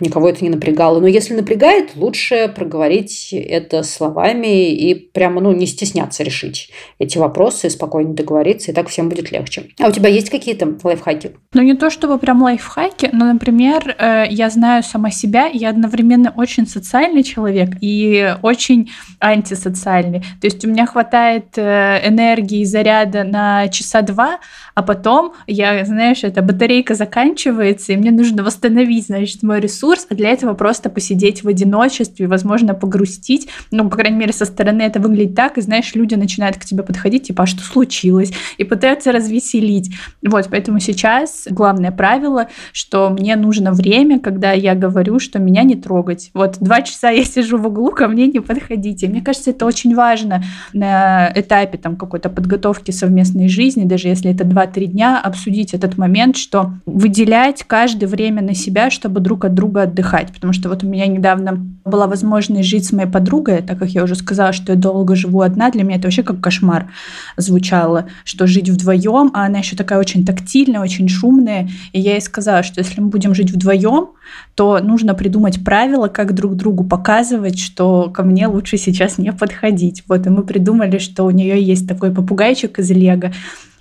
никого 0.00 0.28
это 0.28 0.44
не 0.44 0.50
напрягало. 0.50 1.00
Но 1.00 1.06
если 1.06 1.34
напрягает, 1.34 1.96
лучше 1.96 2.52
проговорить 2.54 3.32
это 3.32 3.82
словами 3.82 4.70
и 4.72 4.94
прямо 4.94 5.40
ну, 5.40 5.52
не 5.52 5.66
стесняться 5.66 6.22
решить 6.22 6.70
эти 6.98 7.18
вопросы, 7.18 7.70
спокойно 7.70 8.14
договориться, 8.14 8.70
и 8.70 8.74
так 8.74 8.88
всем 8.88 9.08
будет 9.08 9.32
легче. 9.32 9.64
А 9.80 9.88
у 9.88 9.92
тебя 9.92 10.08
есть 10.08 10.30
какие-то 10.30 10.76
лайфхаки? 10.82 11.32
Ну, 11.54 11.62
не 11.62 11.74
то 11.74 11.90
чтобы 11.90 12.18
прям 12.18 12.42
лайфхаки, 12.42 13.10
но, 13.12 13.32
например, 13.32 13.94
э, 13.98 14.24
я 14.28 14.50
знаю 14.50 14.82
сама 14.82 15.10
себя, 15.10 15.46
я 15.46 15.70
одновременно 15.70 16.32
очень 16.36 16.66
социальный 16.66 17.22
человек 17.22 17.70
и 17.80 18.34
очень 18.42 18.90
антисоциальный. 19.20 20.20
То 20.40 20.46
есть 20.46 20.64
у 20.64 20.68
меня 20.68 20.86
хватает 20.86 21.56
э, 21.56 22.00
энергии 22.06 22.60
и 22.60 22.64
заряда 22.64 23.24
на 23.24 23.68
часа 23.68 24.02
два, 24.02 24.40
а 24.74 24.82
потом 24.82 25.32
я, 25.46 25.84
знаешь, 25.84 26.22
эта 26.22 26.42
батарейка 26.42 26.94
заканчивается, 26.94 27.92
и 27.92 27.96
мне 27.96 28.10
нужно 28.10 28.42
восстановить, 28.42 29.06
значит, 29.06 29.42
мой 29.42 29.60
ресурс, 29.60 29.85
а 30.10 30.14
для 30.14 30.30
этого 30.30 30.54
просто 30.54 30.90
посидеть 30.90 31.42
в 31.42 31.48
одиночестве, 31.48 32.26
возможно, 32.26 32.74
погрустить. 32.74 33.48
Ну, 33.70 33.88
по 33.88 33.96
крайней 33.96 34.18
мере, 34.18 34.32
со 34.32 34.44
стороны 34.44 34.82
это 34.82 35.00
выглядит 35.00 35.34
так, 35.34 35.58
и, 35.58 35.60
знаешь, 35.60 35.94
люди 35.94 36.14
начинают 36.14 36.56
к 36.56 36.64
тебе 36.64 36.82
подходить, 36.82 37.28
типа, 37.28 37.44
а 37.44 37.46
что 37.46 37.62
случилось? 37.62 38.32
И 38.58 38.64
пытаются 38.64 39.12
развеселить. 39.12 39.94
Вот, 40.22 40.48
поэтому 40.50 40.78
сейчас 40.80 41.46
главное 41.50 41.90
правило, 41.90 42.48
что 42.72 43.10
мне 43.10 43.36
нужно 43.36 43.72
время, 43.72 44.20
когда 44.20 44.52
я 44.52 44.74
говорю, 44.74 45.18
что 45.18 45.38
меня 45.38 45.62
не 45.62 45.76
трогать. 45.76 46.30
Вот 46.34 46.58
два 46.60 46.82
часа 46.82 47.10
я 47.10 47.24
сижу 47.24 47.58
в 47.58 47.66
углу, 47.66 47.90
ко 47.92 48.08
мне 48.08 48.26
не 48.26 48.40
подходите. 48.40 49.08
Мне 49.08 49.22
кажется, 49.22 49.50
это 49.50 49.64
очень 49.64 49.94
важно 49.94 50.44
на 50.72 51.32
этапе 51.34 51.78
там 51.78 51.96
какой-то 51.96 52.28
подготовки 52.28 52.90
совместной 52.90 53.48
жизни, 53.48 53.84
даже 53.84 54.08
если 54.08 54.30
это 54.30 54.44
два 54.44 54.66
2-3 54.66 54.86
дня 54.86 55.20
обсудить 55.20 55.74
этот 55.74 55.98
момент, 55.98 56.36
что 56.36 56.72
выделять 56.86 57.64
каждое 57.64 58.06
время 58.06 58.42
на 58.42 58.54
себя, 58.54 58.90
чтобы 58.90 59.20
друг 59.20 59.44
от 59.44 59.54
друга 59.54 59.75
отдыхать. 59.82 60.32
Потому 60.32 60.52
что 60.52 60.68
вот 60.68 60.84
у 60.84 60.86
меня 60.86 61.06
недавно 61.06 61.66
была 61.84 62.06
возможность 62.06 62.68
жить 62.68 62.86
с 62.86 62.92
моей 62.92 63.08
подругой, 63.08 63.62
так 63.62 63.78
как 63.78 63.90
я 63.90 64.02
уже 64.02 64.14
сказала, 64.14 64.52
что 64.52 64.72
я 64.72 64.78
долго 64.78 65.14
живу 65.14 65.42
одна, 65.42 65.70
для 65.70 65.84
меня 65.84 65.96
это 65.96 66.08
вообще 66.08 66.22
как 66.22 66.40
кошмар 66.40 66.90
звучало, 67.36 68.06
что 68.24 68.46
жить 68.46 68.68
вдвоем, 68.68 69.30
а 69.34 69.46
она 69.46 69.58
еще 69.58 69.76
такая 69.76 69.98
очень 69.98 70.24
тактильная, 70.24 70.80
очень 70.80 71.08
шумная. 71.08 71.68
И 71.92 72.00
я 72.00 72.12
ей 72.12 72.20
сказала, 72.20 72.62
что 72.62 72.80
если 72.80 73.00
мы 73.00 73.08
будем 73.08 73.34
жить 73.34 73.50
вдвоем, 73.52 74.10
то 74.54 74.80
нужно 74.80 75.14
придумать 75.14 75.64
правила, 75.64 76.08
как 76.08 76.34
друг 76.34 76.56
другу 76.56 76.84
показывать, 76.84 77.58
что 77.58 78.10
ко 78.10 78.22
мне 78.22 78.46
лучше 78.46 78.76
сейчас 78.78 79.18
не 79.18 79.32
подходить. 79.32 80.02
Вот, 80.08 80.26
и 80.26 80.30
мы 80.30 80.42
придумали, 80.42 80.98
что 80.98 81.24
у 81.24 81.30
нее 81.30 81.62
есть 81.62 81.88
такой 81.88 82.10
попугайчик 82.12 82.78
из 82.78 82.90
Лего, 82.90 83.32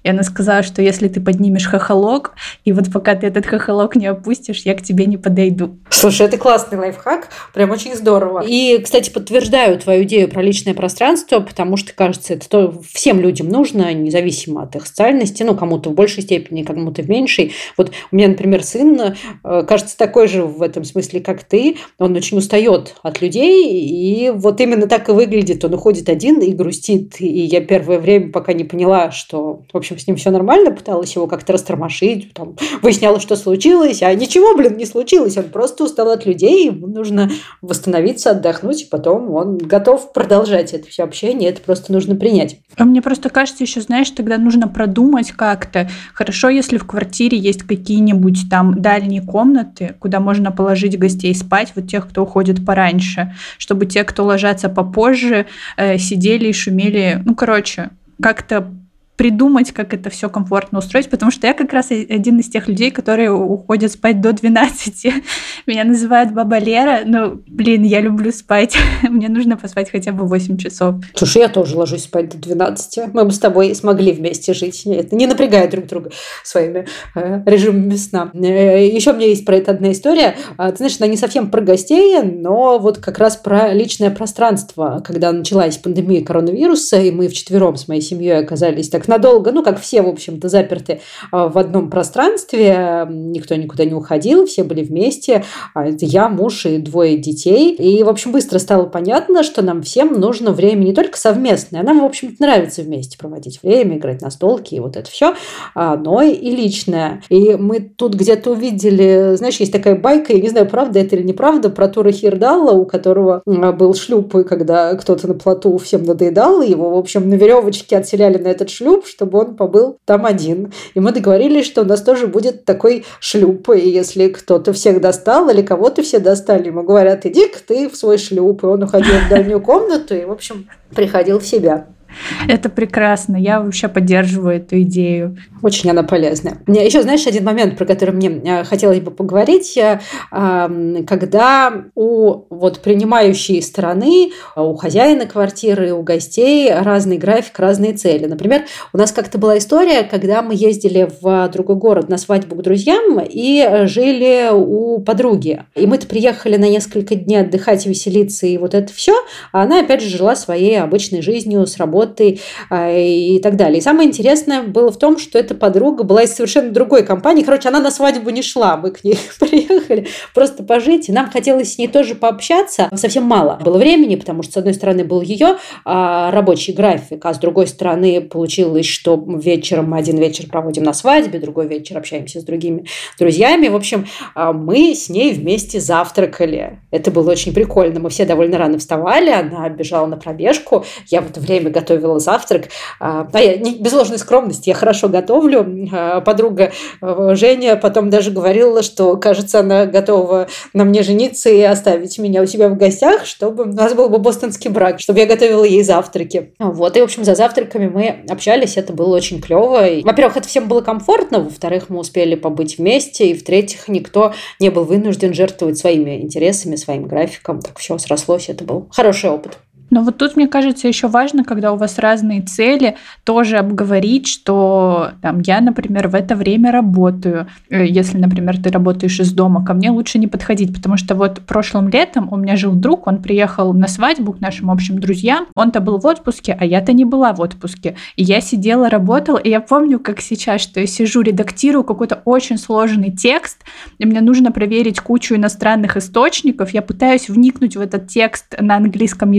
И 0.05 0.07
она 0.07 0.21
сказала, 0.21 0.61
что 0.61 0.83
если 0.83 1.07
ты 1.07 1.19
поднимешь 1.19 1.65
хохолок, 1.65 2.35
и 2.63 2.71
вот 2.71 2.91
пока 2.93 3.15
ты 3.15 3.25
этот 3.25 3.47
хохолок 3.47 3.95
не 3.95 4.05
опустишь, 4.05 4.61
я 4.61 4.75
к 4.75 4.83
тебе 4.83 5.07
не 5.07 5.17
подойду. 5.17 5.79
Слушай, 5.89 6.27
это 6.27 6.37
классный 6.37 6.77
лайфхак, 6.77 7.29
прям 7.55 7.71
очень 7.71 7.95
здорово. 7.95 8.43
И, 8.47 8.77
кстати, 8.83 9.09
подтверждаю 9.09 9.79
твою 9.79 10.03
идею 10.03 10.29
про 10.29 10.43
личное 10.43 10.75
пространство, 10.75 11.39
потому 11.39 11.75
что, 11.75 11.91
кажется, 11.93 12.35
это 12.35 12.47
то 12.47 12.81
всем 12.87 13.19
людям 13.19 13.49
нужно, 13.49 13.91
независимо 13.95 14.61
от 14.61 14.75
их 14.75 14.85
социальности, 14.85 15.41
ну, 15.41 15.55
кому-то 15.55 15.89
в 15.89 15.93
большей 15.93 16.21
степени, 16.21 16.61
кому-то 16.61 17.01
в 17.01 17.09
меньшей. 17.09 17.53
Вот 17.75 17.91
у 18.11 18.15
меня, 18.15 18.27
например, 18.27 18.63
сын, 18.63 19.15
э, 19.43 19.63
кажется, 19.63 19.97
такой 19.97 20.27
же 20.27 20.43
в 20.43 20.61
этом 20.61 20.83
смысле, 20.83 21.19
как 21.19 21.43
ты. 21.43 21.77
Он 21.97 22.15
очень 22.15 22.37
устает 22.37 22.93
от 23.01 23.21
людей, 23.23 23.73
и 23.73 24.29
вот 24.29 24.61
именно 24.61 24.85
так 24.85 25.09
и 25.09 25.13
выглядит. 25.13 25.65
Он 25.65 25.73
уходит 25.73 26.09
один 26.09 26.41
и 26.41 26.51
грустит. 26.51 27.19
И 27.19 27.25
я 27.25 27.61
первое 27.61 27.97
время 27.97 28.31
пока 28.31 28.53
не 28.53 28.65
поняла, 28.65 29.09
что, 29.09 29.63
в 29.73 29.75
общем, 29.75 29.94
с 29.99 30.07
ним 30.07 30.15
все 30.15 30.31
нормально, 30.31 30.71
пыталась 30.71 31.15
его 31.15 31.27
как-то 31.27 31.53
растормошить, 31.53 32.33
там, 32.33 32.55
выясняла, 32.81 33.19
что 33.19 33.35
случилось, 33.35 34.01
а 34.01 34.13
ничего, 34.13 34.55
блин, 34.55 34.77
не 34.77 34.85
случилось. 34.85 35.37
Он 35.37 35.45
просто 35.45 35.83
устал 35.83 36.09
от 36.11 36.25
людей, 36.25 36.67
ему 36.67 36.87
нужно 36.87 37.29
восстановиться, 37.61 38.31
отдохнуть, 38.31 38.83
и 38.83 38.85
потом 38.85 39.31
он 39.31 39.57
готов 39.57 40.13
продолжать 40.13 40.73
это 40.73 40.87
все 40.87 41.03
общение. 41.03 41.49
Это 41.49 41.61
просто 41.61 41.91
нужно 41.91 42.15
принять. 42.15 42.57
А 42.77 42.85
мне 42.85 43.01
просто 43.01 43.29
кажется, 43.29 43.63
еще, 43.63 43.81
знаешь, 43.81 44.09
тогда 44.11 44.37
нужно 44.37 44.67
продумать 44.67 45.31
как-то. 45.31 45.89
Хорошо, 46.13 46.49
если 46.49 46.77
в 46.77 46.85
квартире 46.85 47.37
есть 47.37 47.63
какие-нибудь 47.63 48.49
там 48.49 48.81
дальние 48.81 49.21
комнаты, 49.21 49.95
куда 49.99 50.19
можно 50.19 50.51
положить 50.51 50.97
гостей 50.97 51.33
спать, 51.35 51.73
вот 51.75 51.89
тех, 51.89 52.07
кто 52.09 52.23
уходит 52.23 52.65
пораньше, 52.65 53.33
чтобы 53.57 53.85
те, 53.85 54.03
кто 54.03 54.23
ложатся 54.25 54.69
попозже, 54.69 55.45
э, 55.77 55.97
сидели 55.97 56.49
и 56.49 56.53
шумели. 56.53 57.21
Ну, 57.25 57.35
короче, 57.35 57.91
как-то 58.21 58.71
придумать, 59.17 59.71
как 59.71 59.93
это 59.93 60.09
все 60.09 60.29
комфортно 60.29 60.79
устроить, 60.79 61.09
потому 61.09 61.31
что 61.31 61.47
я 61.47 61.53
как 61.53 61.71
раз 61.73 61.91
один 61.91 62.39
из 62.39 62.49
тех 62.49 62.67
людей, 62.67 62.91
которые 62.91 63.31
уходят 63.31 63.91
спать 63.91 64.21
до 64.21 64.33
12. 64.33 65.13
Меня 65.65 65.83
называют 65.83 66.31
баба 66.31 66.57
Лера, 66.57 67.01
но, 67.05 67.37
блин, 67.47 67.83
я 67.83 68.01
люблю 68.01 68.31
спать. 68.31 68.75
Мне 69.03 69.29
нужно 69.29 69.57
поспать 69.57 69.89
хотя 69.89 70.11
бы 70.11 70.25
8 70.27 70.57
часов. 70.57 70.95
Слушай, 71.13 71.43
я 71.43 71.49
тоже 71.49 71.77
ложусь 71.77 72.03
спать 72.03 72.29
до 72.29 72.37
12. 72.37 73.13
Мы 73.13 73.25
бы 73.25 73.31
с 73.31 73.39
тобой 73.39 73.73
смогли 73.75 74.11
вместе 74.11 74.53
жить. 74.53 74.85
Это 74.85 75.15
не 75.15 75.27
напрягая 75.27 75.69
друг 75.69 75.87
друга 75.87 76.11
своими 76.43 76.85
э, 77.15 77.41
режимами 77.45 77.95
сна. 77.95 78.31
Э, 78.33 78.85
еще 78.85 79.11
у 79.11 79.15
меня 79.15 79.27
есть 79.27 79.45
про 79.45 79.55
это 79.55 79.71
одна 79.71 79.91
история. 79.91 80.35
А, 80.57 80.71
ты 80.71 80.77
знаешь, 80.77 80.97
она 80.99 81.07
не 81.07 81.17
совсем 81.17 81.49
про 81.49 81.61
гостей, 81.61 82.21
но 82.21 82.79
вот 82.79 82.97
как 82.97 83.17
раз 83.17 83.37
про 83.37 83.73
личное 83.73 84.11
пространство. 84.11 85.01
Когда 85.05 85.31
началась 85.31 85.77
пандемия 85.77 86.23
коронавируса, 86.23 86.97
и 86.97 87.11
мы 87.11 87.27
вчетвером 87.29 87.77
с 87.77 87.87
моей 87.87 88.01
семьей 88.01 88.39
оказались 88.39 88.89
так 88.89 89.04
надолго, 89.07 89.51
ну, 89.51 89.63
как 89.63 89.79
все, 89.79 90.01
в 90.01 90.07
общем-то, 90.07 90.49
заперты 90.49 91.01
а, 91.31 91.47
в 91.47 91.57
одном 91.57 91.89
пространстве, 91.89 93.07
никто 93.09 93.55
никуда 93.55 93.85
не 93.85 93.93
уходил, 93.93 94.45
все 94.45 94.63
были 94.63 94.83
вместе, 94.83 95.43
а, 95.73 95.87
я, 95.87 96.29
муж 96.29 96.65
и 96.65 96.77
двое 96.77 97.17
детей. 97.17 97.73
И, 97.75 98.03
в 98.03 98.09
общем, 98.09 98.31
быстро 98.31 98.59
стало 98.59 98.85
понятно, 98.85 99.43
что 99.43 99.61
нам 99.61 99.81
всем 99.81 100.19
нужно 100.19 100.51
время 100.51 100.83
не 100.83 100.93
только 100.93 101.17
совместное, 101.17 101.81
а 101.81 101.83
нам, 101.83 102.01
в 102.01 102.05
общем-то, 102.05 102.35
нравится 102.39 102.81
вместе 102.81 103.17
проводить 103.17 103.61
время, 103.61 103.97
играть 103.97 104.21
на 104.21 104.29
столке 104.29 104.77
и 104.77 104.79
вот 104.79 104.97
это 104.97 105.09
все, 105.09 105.35
но 105.75 106.21
и 106.21 106.49
личное. 106.49 107.21
И 107.29 107.55
мы 107.55 107.79
тут 107.79 108.15
где-то 108.15 108.51
увидели, 108.51 109.35
знаешь, 109.35 109.57
есть 109.57 109.71
такая 109.71 109.95
байка, 109.95 110.33
я 110.33 110.41
не 110.41 110.49
знаю, 110.49 110.67
правда 110.67 110.99
это 110.99 111.15
или 111.15 111.23
неправда, 111.23 111.69
про 111.69 111.87
Тура 111.87 112.11
Хирдалла, 112.11 112.71
у 112.71 112.85
которого 112.85 113.41
был 113.45 113.93
шлюп, 113.93 114.35
и 114.35 114.43
когда 114.43 114.95
кто-то 114.95 115.27
на 115.27 115.33
плоту 115.33 115.77
всем 115.77 116.03
надоедал, 116.03 116.61
его, 116.61 116.89
в 116.91 116.97
общем, 116.97 117.29
на 117.29 117.35
веревочке 117.35 117.97
отселяли 117.97 118.37
на 118.37 118.47
этот 118.47 118.69
шлюп, 118.69 118.94
шлюп, 118.95 119.07
чтобы 119.07 119.39
он 119.39 119.55
побыл 119.55 119.97
там 120.05 120.25
один. 120.25 120.71
И 120.93 120.99
мы 120.99 121.11
договорились, 121.11 121.65
что 121.65 121.81
у 121.81 121.85
нас 121.85 122.01
тоже 122.01 122.27
будет 122.27 122.65
такой 122.65 123.05
шлюп. 123.19 123.69
И 123.69 123.89
если 123.89 124.29
кто-то 124.29 124.73
всех 124.73 125.01
достал 125.01 125.49
или 125.49 125.61
кого-то 125.61 126.03
все 126.03 126.19
достали, 126.19 126.67
ему 126.67 126.83
говорят, 126.83 127.25
иди-ка 127.25 127.59
ты 127.65 127.89
в 127.89 127.95
свой 127.95 128.17
шлюп. 128.17 128.63
И 128.63 128.67
он 128.67 128.83
уходил 128.83 129.13
в 129.25 129.29
дальнюю 129.29 129.61
комнату 129.61 130.15
и, 130.15 130.25
в 130.25 130.31
общем, 130.31 130.67
приходил 130.93 131.39
в 131.39 131.45
себя. 131.45 131.87
Это 132.47 132.69
прекрасно. 132.69 133.35
Я 133.37 133.61
вообще 133.61 133.87
поддерживаю 133.87 134.57
эту 134.57 134.81
идею. 134.81 135.37
Очень 135.61 135.91
она 135.91 136.03
полезная. 136.03 136.57
Еще, 136.67 137.01
знаешь, 137.01 137.25
один 137.27 137.43
момент, 137.43 137.77
про 137.77 137.85
который 137.85 138.11
мне 138.11 138.29
э, 138.29 138.63
хотелось 138.63 138.99
бы 138.99 139.11
поговорить. 139.11 139.77
Э, 139.77 139.99
когда 140.31 141.85
у 141.95 142.45
вот 142.49 142.79
принимающей 142.79 143.61
стороны, 143.61 144.31
у 144.55 144.75
хозяина 144.75 145.25
квартиры, 145.25 145.93
у 145.93 146.03
гостей 146.03 146.71
разный 146.73 147.17
график, 147.17 147.59
разные 147.59 147.93
цели. 147.93 148.25
Например, 148.25 148.65
у 148.93 148.97
нас 148.97 149.11
как-то 149.11 149.37
была 149.37 149.57
история, 149.57 150.03
когда 150.03 150.41
мы 150.41 150.53
ездили 150.55 151.09
в 151.21 151.49
другой 151.49 151.75
город 151.75 152.09
на 152.09 152.17
свадьбу 152.17 152.55
к 152.55 152.61
друзьям 152.61 153.19
и 153.21 153.85
жили 153.85 154.49
у 154.53 154.99
подруги. 154.99 155.63
И 155.75 155.85
мы-то 155.85 156.07
приехали 156.07 156.57
на 156.57 156.69
несколько 156.69 157.15
дней 157.15 157.41
отдыхать, 157.41 157.85
веселиться 157.85 158.47
и 158.47 158.57
вот 158.57 158.73
это 158.73 158.93
все. 158.93 159.13
А 159.51 159.63
она, 159.63 159.81
опять 159.81 160.01
же, 160.01 160.09
жила 160.09 160.35
своей 160.35 160.79
обычной 160.79 161.21
жизнью 161.21 161.65
с 161.65 161.77
работой 161.77 162.04
работой 162.05 162.41
а, 162.69 162.91
и 162.91 163.39
так 163.39 163.55
далее. 163.55 163.79
И 163.79 163.81
самое 163.81 164.07
интересное 164.07 164.63
было 164.63 164.91
в 164.91 164.97
том, 164.97 165.17
что 165.17 165.37
эта 165.39 165.55
подруга 165.55 166.03
была 166.03 166.23
из 166.23 166.33
совершенно 166.33 166.71
другой 166.71 167.03
компании. 167.03 167.43
Короче, 167.43 167.69
она 167.69 167.79
на 167.79 167.91
свадьбу 167.91 168.29
не 168.29 168.41
шла, 168.41 168.77
мы 168.77 168.91
к 168.91 169.03
ней 169.03 169.17
приехали 169.39 170.07
просто 170.33 170.63
пожить, 170.63 171.09
и 171.09 171.11
нам 171.11 171.29
хотелось 171.29 171.73
с 171.73 171.77
ней 171.77 171.87
тоже 171.87 172.15
пообщаться. 172.15 172.89
Совсем 172.95 173.23
мало 173.23 173.59
было 173.63 173.77
времени, 173.77 174.15
потому 174.15 174.43
что, 174.43 174.53
с 174.53 174.57
одной 174.57 174.73
стороны, 174.73 175.03
был 175.03 175.21
ее 175.21 175.57
а, 175.83 176.31
рабочий 176.31 176.73
график, 176.73 177.25
а 177.25 177.33
с 177.33 177.39
другой 177.39 177.67
стороны, 177.67 178.21
получилось, 178.21 178.85
что 178.85 179.21
вечером 179.27 179.89
мы 179.91 179.97
один 179.97 180.17
вечер 180.17 180.47
проводим 180.47 180.83
на 180.83 180.93
свадьбе, 180.93 181.39
другой 181.39 181.67
вечер 181.67 181.97
общаемся 181.97 182.39
с 182.39 182.43
другими 182.43 182.85
друзьями. 183.19 183.67
В 183.67 183.75
общем, 183.75 184.07
а, 184.33 184.53
мы 184.53 184.93
с 184.93 185.09
ней 185.09 185.33
вместе 185.33 185.79
завтракали. 185.79 186.79
Это 186.91 187.11
было 187.11 187.31
очень 187.31 187.53
прикольно. 187.53 187.99
Мы 187.99 188.09
все 188.09 188.25
довольно 188.25 188.57
рано 188.57 188.77
вставали, 188.77 189.29
она 189.29 189.67
бежала 189.69 190.05
на 190.05 190.17
пробежку, 190.17 190.85
я 191.07 191.21
в 191.21 191.29
это 191.29 191.39
время 191.39 191.69
готовила 191.69 191.94
готовила 191.95 192.19
завтрак. 192.19 192.69
А, 192.99 193.27
а 193.31 193.39
я, 193.39 193.57
не, 193.57 193.75
без 193.75 193.93
ложной 193.93 194.19
скромности, 194.19 194.69
я 194.69 194.75
хорошо 194.75 195.09
готовлю. 195.09 195.89
А, 195.91 196.21
подруга 196.21 196.71
э, 197.01 197.29
Женя 197.35 197.75
потом 197.75 198.09
даже 198.09 198.31
говорила, 198.31 198.83
что, 198.83 199.17
кажется, 199.17 199.59
она 199.59 199.85
готова 199.85 200.47
на 200.73 200.83
мне 200.83 201.03
жениться 201.03 201.49
и 201.49 201.61
оставить 201.61 202.17
меня 202.17 202.41
у 202.41 202.45
себя 202.45 202.69
в 202.69 202.77
гостях, 202.77 203.25
чтобы 203.25 203.63
у 203.63 203.73
нас 203.73 203.93
был 203.93 204.09
бы 204.09 204.17
бостонский 204.17 204.69
брак, 204.69 204.99
чтобы 204.99 205.19
я 205.19 205.25
готовила 205.25 205.63
ей 205.63 205.83
завтраки. 205.83 206.53
Вот, 206.59 206.97
и, 206.97 207.01
в 207.01 207.03
общем, 207.03 207.23
за 207.23 207.35
завтраками 207.35 207.87
мы 207.87 208.15
общались, 208.29 208.77
это 208.77 208.93
было 208.93 209.15
очень 209.15 209.41
клево. 209.41 209.85
Во-первых, 210.03 210.37
это 210.37 210.47
всем 210.47 210.67
было 210.67 210.81
комфортно, 210.81 211.39
во-вторых, 211.39 211.85
мы 211.89 211.99
успели 211.99 212.35
побыть 212.35 212.77
вместе, 212.77 213.27
и 213.27 213.33
в-третьих, 213.33 213.87
никто 213.87 214.33
не 214.59 214.69
был 214.69 214.83
вынужден 214.83 215.33
жертвовать 215.33 215.77
своими 215.77 216.21
интересами, 216.21 216.75
своим 216.75 217.03
графиком. 217.03 217.61
Так 217.61 217.77
все 217.79 217.97
срослось, 217.97 218.49
это 218.49 218.63
был 218.63 218.87
хороший 218.91 219.29
опыт. 219.29 219.57
Но 219.89 220.01
вот 220.01 220.17
тут, 220.17 220.35
мне 220.35 220.47
кажется, 220.47 220.87
еще 220.87 221.07
важно, 221.07 221.43
когда 221.43 221.71
у 221.71 221.77
вас 221.77 221.99
разные 221.99 222.41
цели, 222.41 222.97
тоже 223.23 223.57
обговорить, 223.57 224.27
что 224.27 225.11
там, 225.21 225.41
я, 225.41 225.61
например, 225.61 226.07
в 226.07 226.15
это 226.15 226.35
время 226.35 226.71
работаю. 226.71 227.47
Э, 227.69 227.85
если, 227.85 228.17
например, 228.17 228.61
ты 228.61 228.71
работаешь 228.71 229.19
из 229.19 229.31
дома, 229.31 229.63
ко 229.63 229.73
мне 229.73 229.91
лучше 229.91 230.17
не 230.17 230.27
подходить, 230.27 230.73
потому 230.73 230.97
что 230.97 231.15
вот 231.15 231.41
прошлым 231.41 231.89
летом 231.89 232.31
у 232.31 232.37
меня 232.37 232.55
жил 232.55 232.73
друг, 232.73 233.07
он 233.07 233.21
приехал 233.21 233.73
на 233.73 233.87
свадьбу 233.87 234.33
к 234.33 234.41
нашим 234.41 234.71
общим 234.71 234.99
друзьям, 234.99 235.47
он-то 235.55 235.81
был 235.81 235.99
в 235.99 236.05
отпуске, 236.05 236.57
а 236.59 236.65
я-то 236.65 236.91
не 236.93 237.05
была 237.05 237.33
в 237.33 237.41
отпуске. 237.41 237.95
И 238.15 238.23
я 238.23 238.41
сидела, 238.41 238.89
работала, 238.89 239.37
и 239.37 239.49
я 239.49 239.61
помню, 239.61 239.99
как 239.99 240.19
сейчас, 240.19 240.61
что 240.61 240.79
я 240.79 240.87
сижу, 240.87 241.21
редактирую 241.21 241.83
какой-то 241.83 242.21
очень 242.25 242.57
сложный 242.57 243.11
текст, 243.11 243.63
и 243.99 244.05
мне 244.05 244.21
нужно 244.21 244.51
проверить 244.51 244.99
кучу 244.99 245.35
иностранных 245.35 245.95
источников, 245.95 246.71
я 246.71 246.81
пытаюсь 246.81 247.29
вникнуть 247.29 247.75
в 247.75 247.79
этот 247.79 248.07
текст 248.07 248.55
на 248.59 248.77
английском 248.77 249.31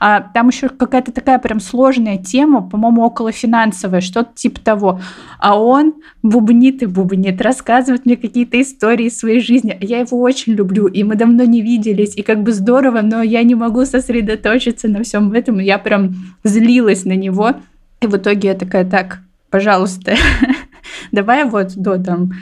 а 0.00 0.20
там 0.20 0.48
еще 0.48 0.68
какая-то 0.68 1.12
такая 1.12 1.38
прям 1.38 1.60
сложная 1.60 2.18
тема, 2.18 2.62
по-моему, 2.62 3.02
около 3.02 3.32
финансовая, 3.32 4.00
что-то 4.00 4.34
типа 4.34 4.60
того. 4.60 5.00
А 5.38 5.58
он 5.60 5.94
бубнит 6.22 6.82
и 6.82 6.86
бубнит, 6.86 7.40
рассказывает 7.40 8.06
мне 8.06 8.16
какие-то 8.16 8.60
истории 8.60 9.08
своей 9.08 9.40
жизни. 9.40 9.76
Я 9.80 10.00
его 10.00 10.20
очень 10.20 10.54
люблю, 10.54 10.86
и 10.86 11.02
мы 11.02 11.16
давно 11.16 11.44
не 11.44 11.60
виделись, 11.60 12.16
и 12.16 12.22
как 12.22 12.42
бы 12.42 12.52
здорово, 12.52 13.00
но 13.02 13.22
я 13.22 13.42
не 13.42 13.54
могу 13.54 13.84
сосредоточиться 13.84 14.88
на 14.88 15.02
всем 15.02 15.32
этом. 15.32 15.58
Я 15.58 15.78
прям 15.78 16.14
злилась 16.44 17.04
на 17.04 17.14
него. 17.14 17.52
И 18.00 18.06
в 18.06 18.16
итоге 18.16 18.48
я 18.48 18.54
такая, 18.54 18.84
так, 18.84 19.20
пожалуйста, 19.50 20.14
давай 21.12 21.44
вот 21.44 21.74
до 21.76 21.98
там 21.98 22.32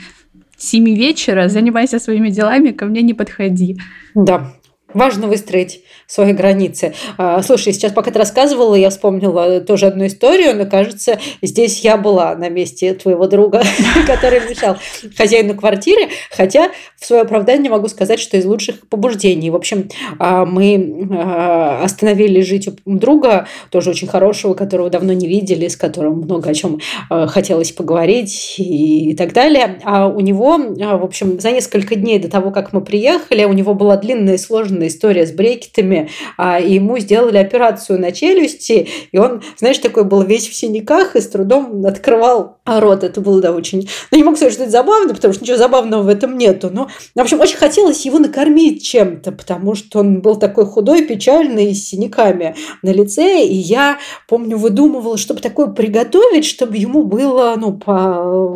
7 0.56 0.84
вечера 0.94 1.48
занимайся 1.48 1.98
своими 1.98 2.30
делами, 2.30 2.70
ко 2.70 2.86
мне 2.86 3.02
не 3.02 3.14
подходи. 3.14 3.78
Да, 4.14 4.52
Важно 4.94 5.26
выстроить 5.26 5.82
свои 6.06 6.32
границы. 6.32 6.94
А, 7.16 7.42
слушай, 7.42 7.72
сейчас 7.72 7.92
пока 7.92 8.10
ты 8.10 8.18
рассказывала, 8.18 8.74
я 8.74 8.90
вспомнила 8.90 9.60
тоже 9.60 9.86
одну 9.86 10.06
историю, 10.06 10.54
но 10.54 10.66
кажется, 10.66 11.18
здесь 11.40 11.80
я 11.80 11.96
была 11.96 12.34
на 12.34 12.48
месте 12.48 12.92
твоего 12.94 13.26
друга, 13.26 13.62
который 14.06 14.40
мешал 14.40 14.76
хозяину 15.16 15.54
квартиры, 15.54 16.08
хотя 16.30 16.70
в 16.98 17.06
свое 17.06 17.22
оправдание 17.22 17.70
могу 17.70 17.88
сказать, 17.88 18.20
что 18.20 18.36
из 18.36 18.44
лучших 18.44 18.86
побуждений. 18.88 19.50
В 19.50 19.56
общем, 19.56 19.88
а, 20.18 20.44
мы 20.44 21.08
а, 21.12 21.82
остановились 21.82 22.46
жить 22.46 22.68
у 22.68 22.96
друга, 22.96 23.46
тоже 23.70 23.90
очень 23.90 24.08
хорошего, 24.08 24.54
которого 24.54 24.90
давно 24.90 25.12
не 25.14 25.26
видели, 25.26 25.68
с 25.68 25.76
которым 25.76 26.18
много 26.18 26.50
о 26.50 26.54
чем 26.54 26.80
хотелось 27.08 27.72
поговорить 27.72 28.56
и 28.58 29.14
так 29.16 29.32
далее. 29.32 29.80
А 29.84 30.08
у 30.08 30.20
него, 30.20 30.58
в 30.58 31.04
общем, 31.04 31.40
за 31.40 31.50
несколько 31.50 31.94
дней 31.94 32.18
до 32.18 32.28
того, 32.28 32.50
как 32.50 32.72
мы 32.72 32.80
приехали, 32.80 33.44
у 33.44 33.52
него 33.52 33.74
была 33.74 33.96
длинная 33.96 34.34
и 34.34 34.38
сложная 34.38 34.81
история 34.88 35.26
с 35.26 35.32
брекетами, 35.32 36.10
а 36.36 36.60
ему 36.60 36.98
сделали 36.98 37.38
операцию 37.38 38.00
на 38.00 38.12
челюсти, 38.12 38.88
и 39.10 39.18
он, 39.18 39.42
знаешь, 39.56 39.78
такой 39.78 40.04
был 40.04 40.22
весь 40.22 40.48
в 40.48 40.54
синяках 40.54 41.16
и 41.16 41.20
с 41.20 41.28
трудом 41.28 41.84
открывал 41.86 42.58
рот. 42.64 43.04
Это 43.04 43.20
было, 43.20 43.40
да, 43.40 43.52
очень... 43.52 43.88
Ну, 44.10 44.18
не 44.18 44.24
могу 44.24 44.36
сказать, 44.36 44.54
что 44.54 44.62
это 44.64 44.72
забавно, 44.72 45.14
потому 45.14 45.34
что 45.34 45.42
ничего 45.42 45.56
забавного 45.56 46.02
в 46.02 46.08
этом 46.08 46.38
нету, 46.38 46.70
но, 46.72 46.88
в 47.14 47.20
общем, 47.20 47.40
очень 47.40 47.56
хотелось 47.56 48.04
его 48.04 48.18
накормить 48.18 48.84
чем-то, 48.84 49.32
потому 49.32 49.74
что 49.74 50.00
он 50.00 50.20
был 50.20 50.36
такой 50.36 50.66
худой, 50.66 51.02
печальный, 51.02 51.74
с 51.74 51.88
синяками 51.88 52.54
на 52.82 52.90
лице, 52.90 53.44
и 53.44 53.54
я, 53.54 53.98
помню, 54.28 54.56
выдумывала, 54.56 55.16
чтобы 55.16 55.40
такое 55.40 55.68
приготовить, 55.68 56.44
чтобы 56.44 56.76
ему 56.76 57.04
было, 57.04 57.54
ну, 57.56 57.78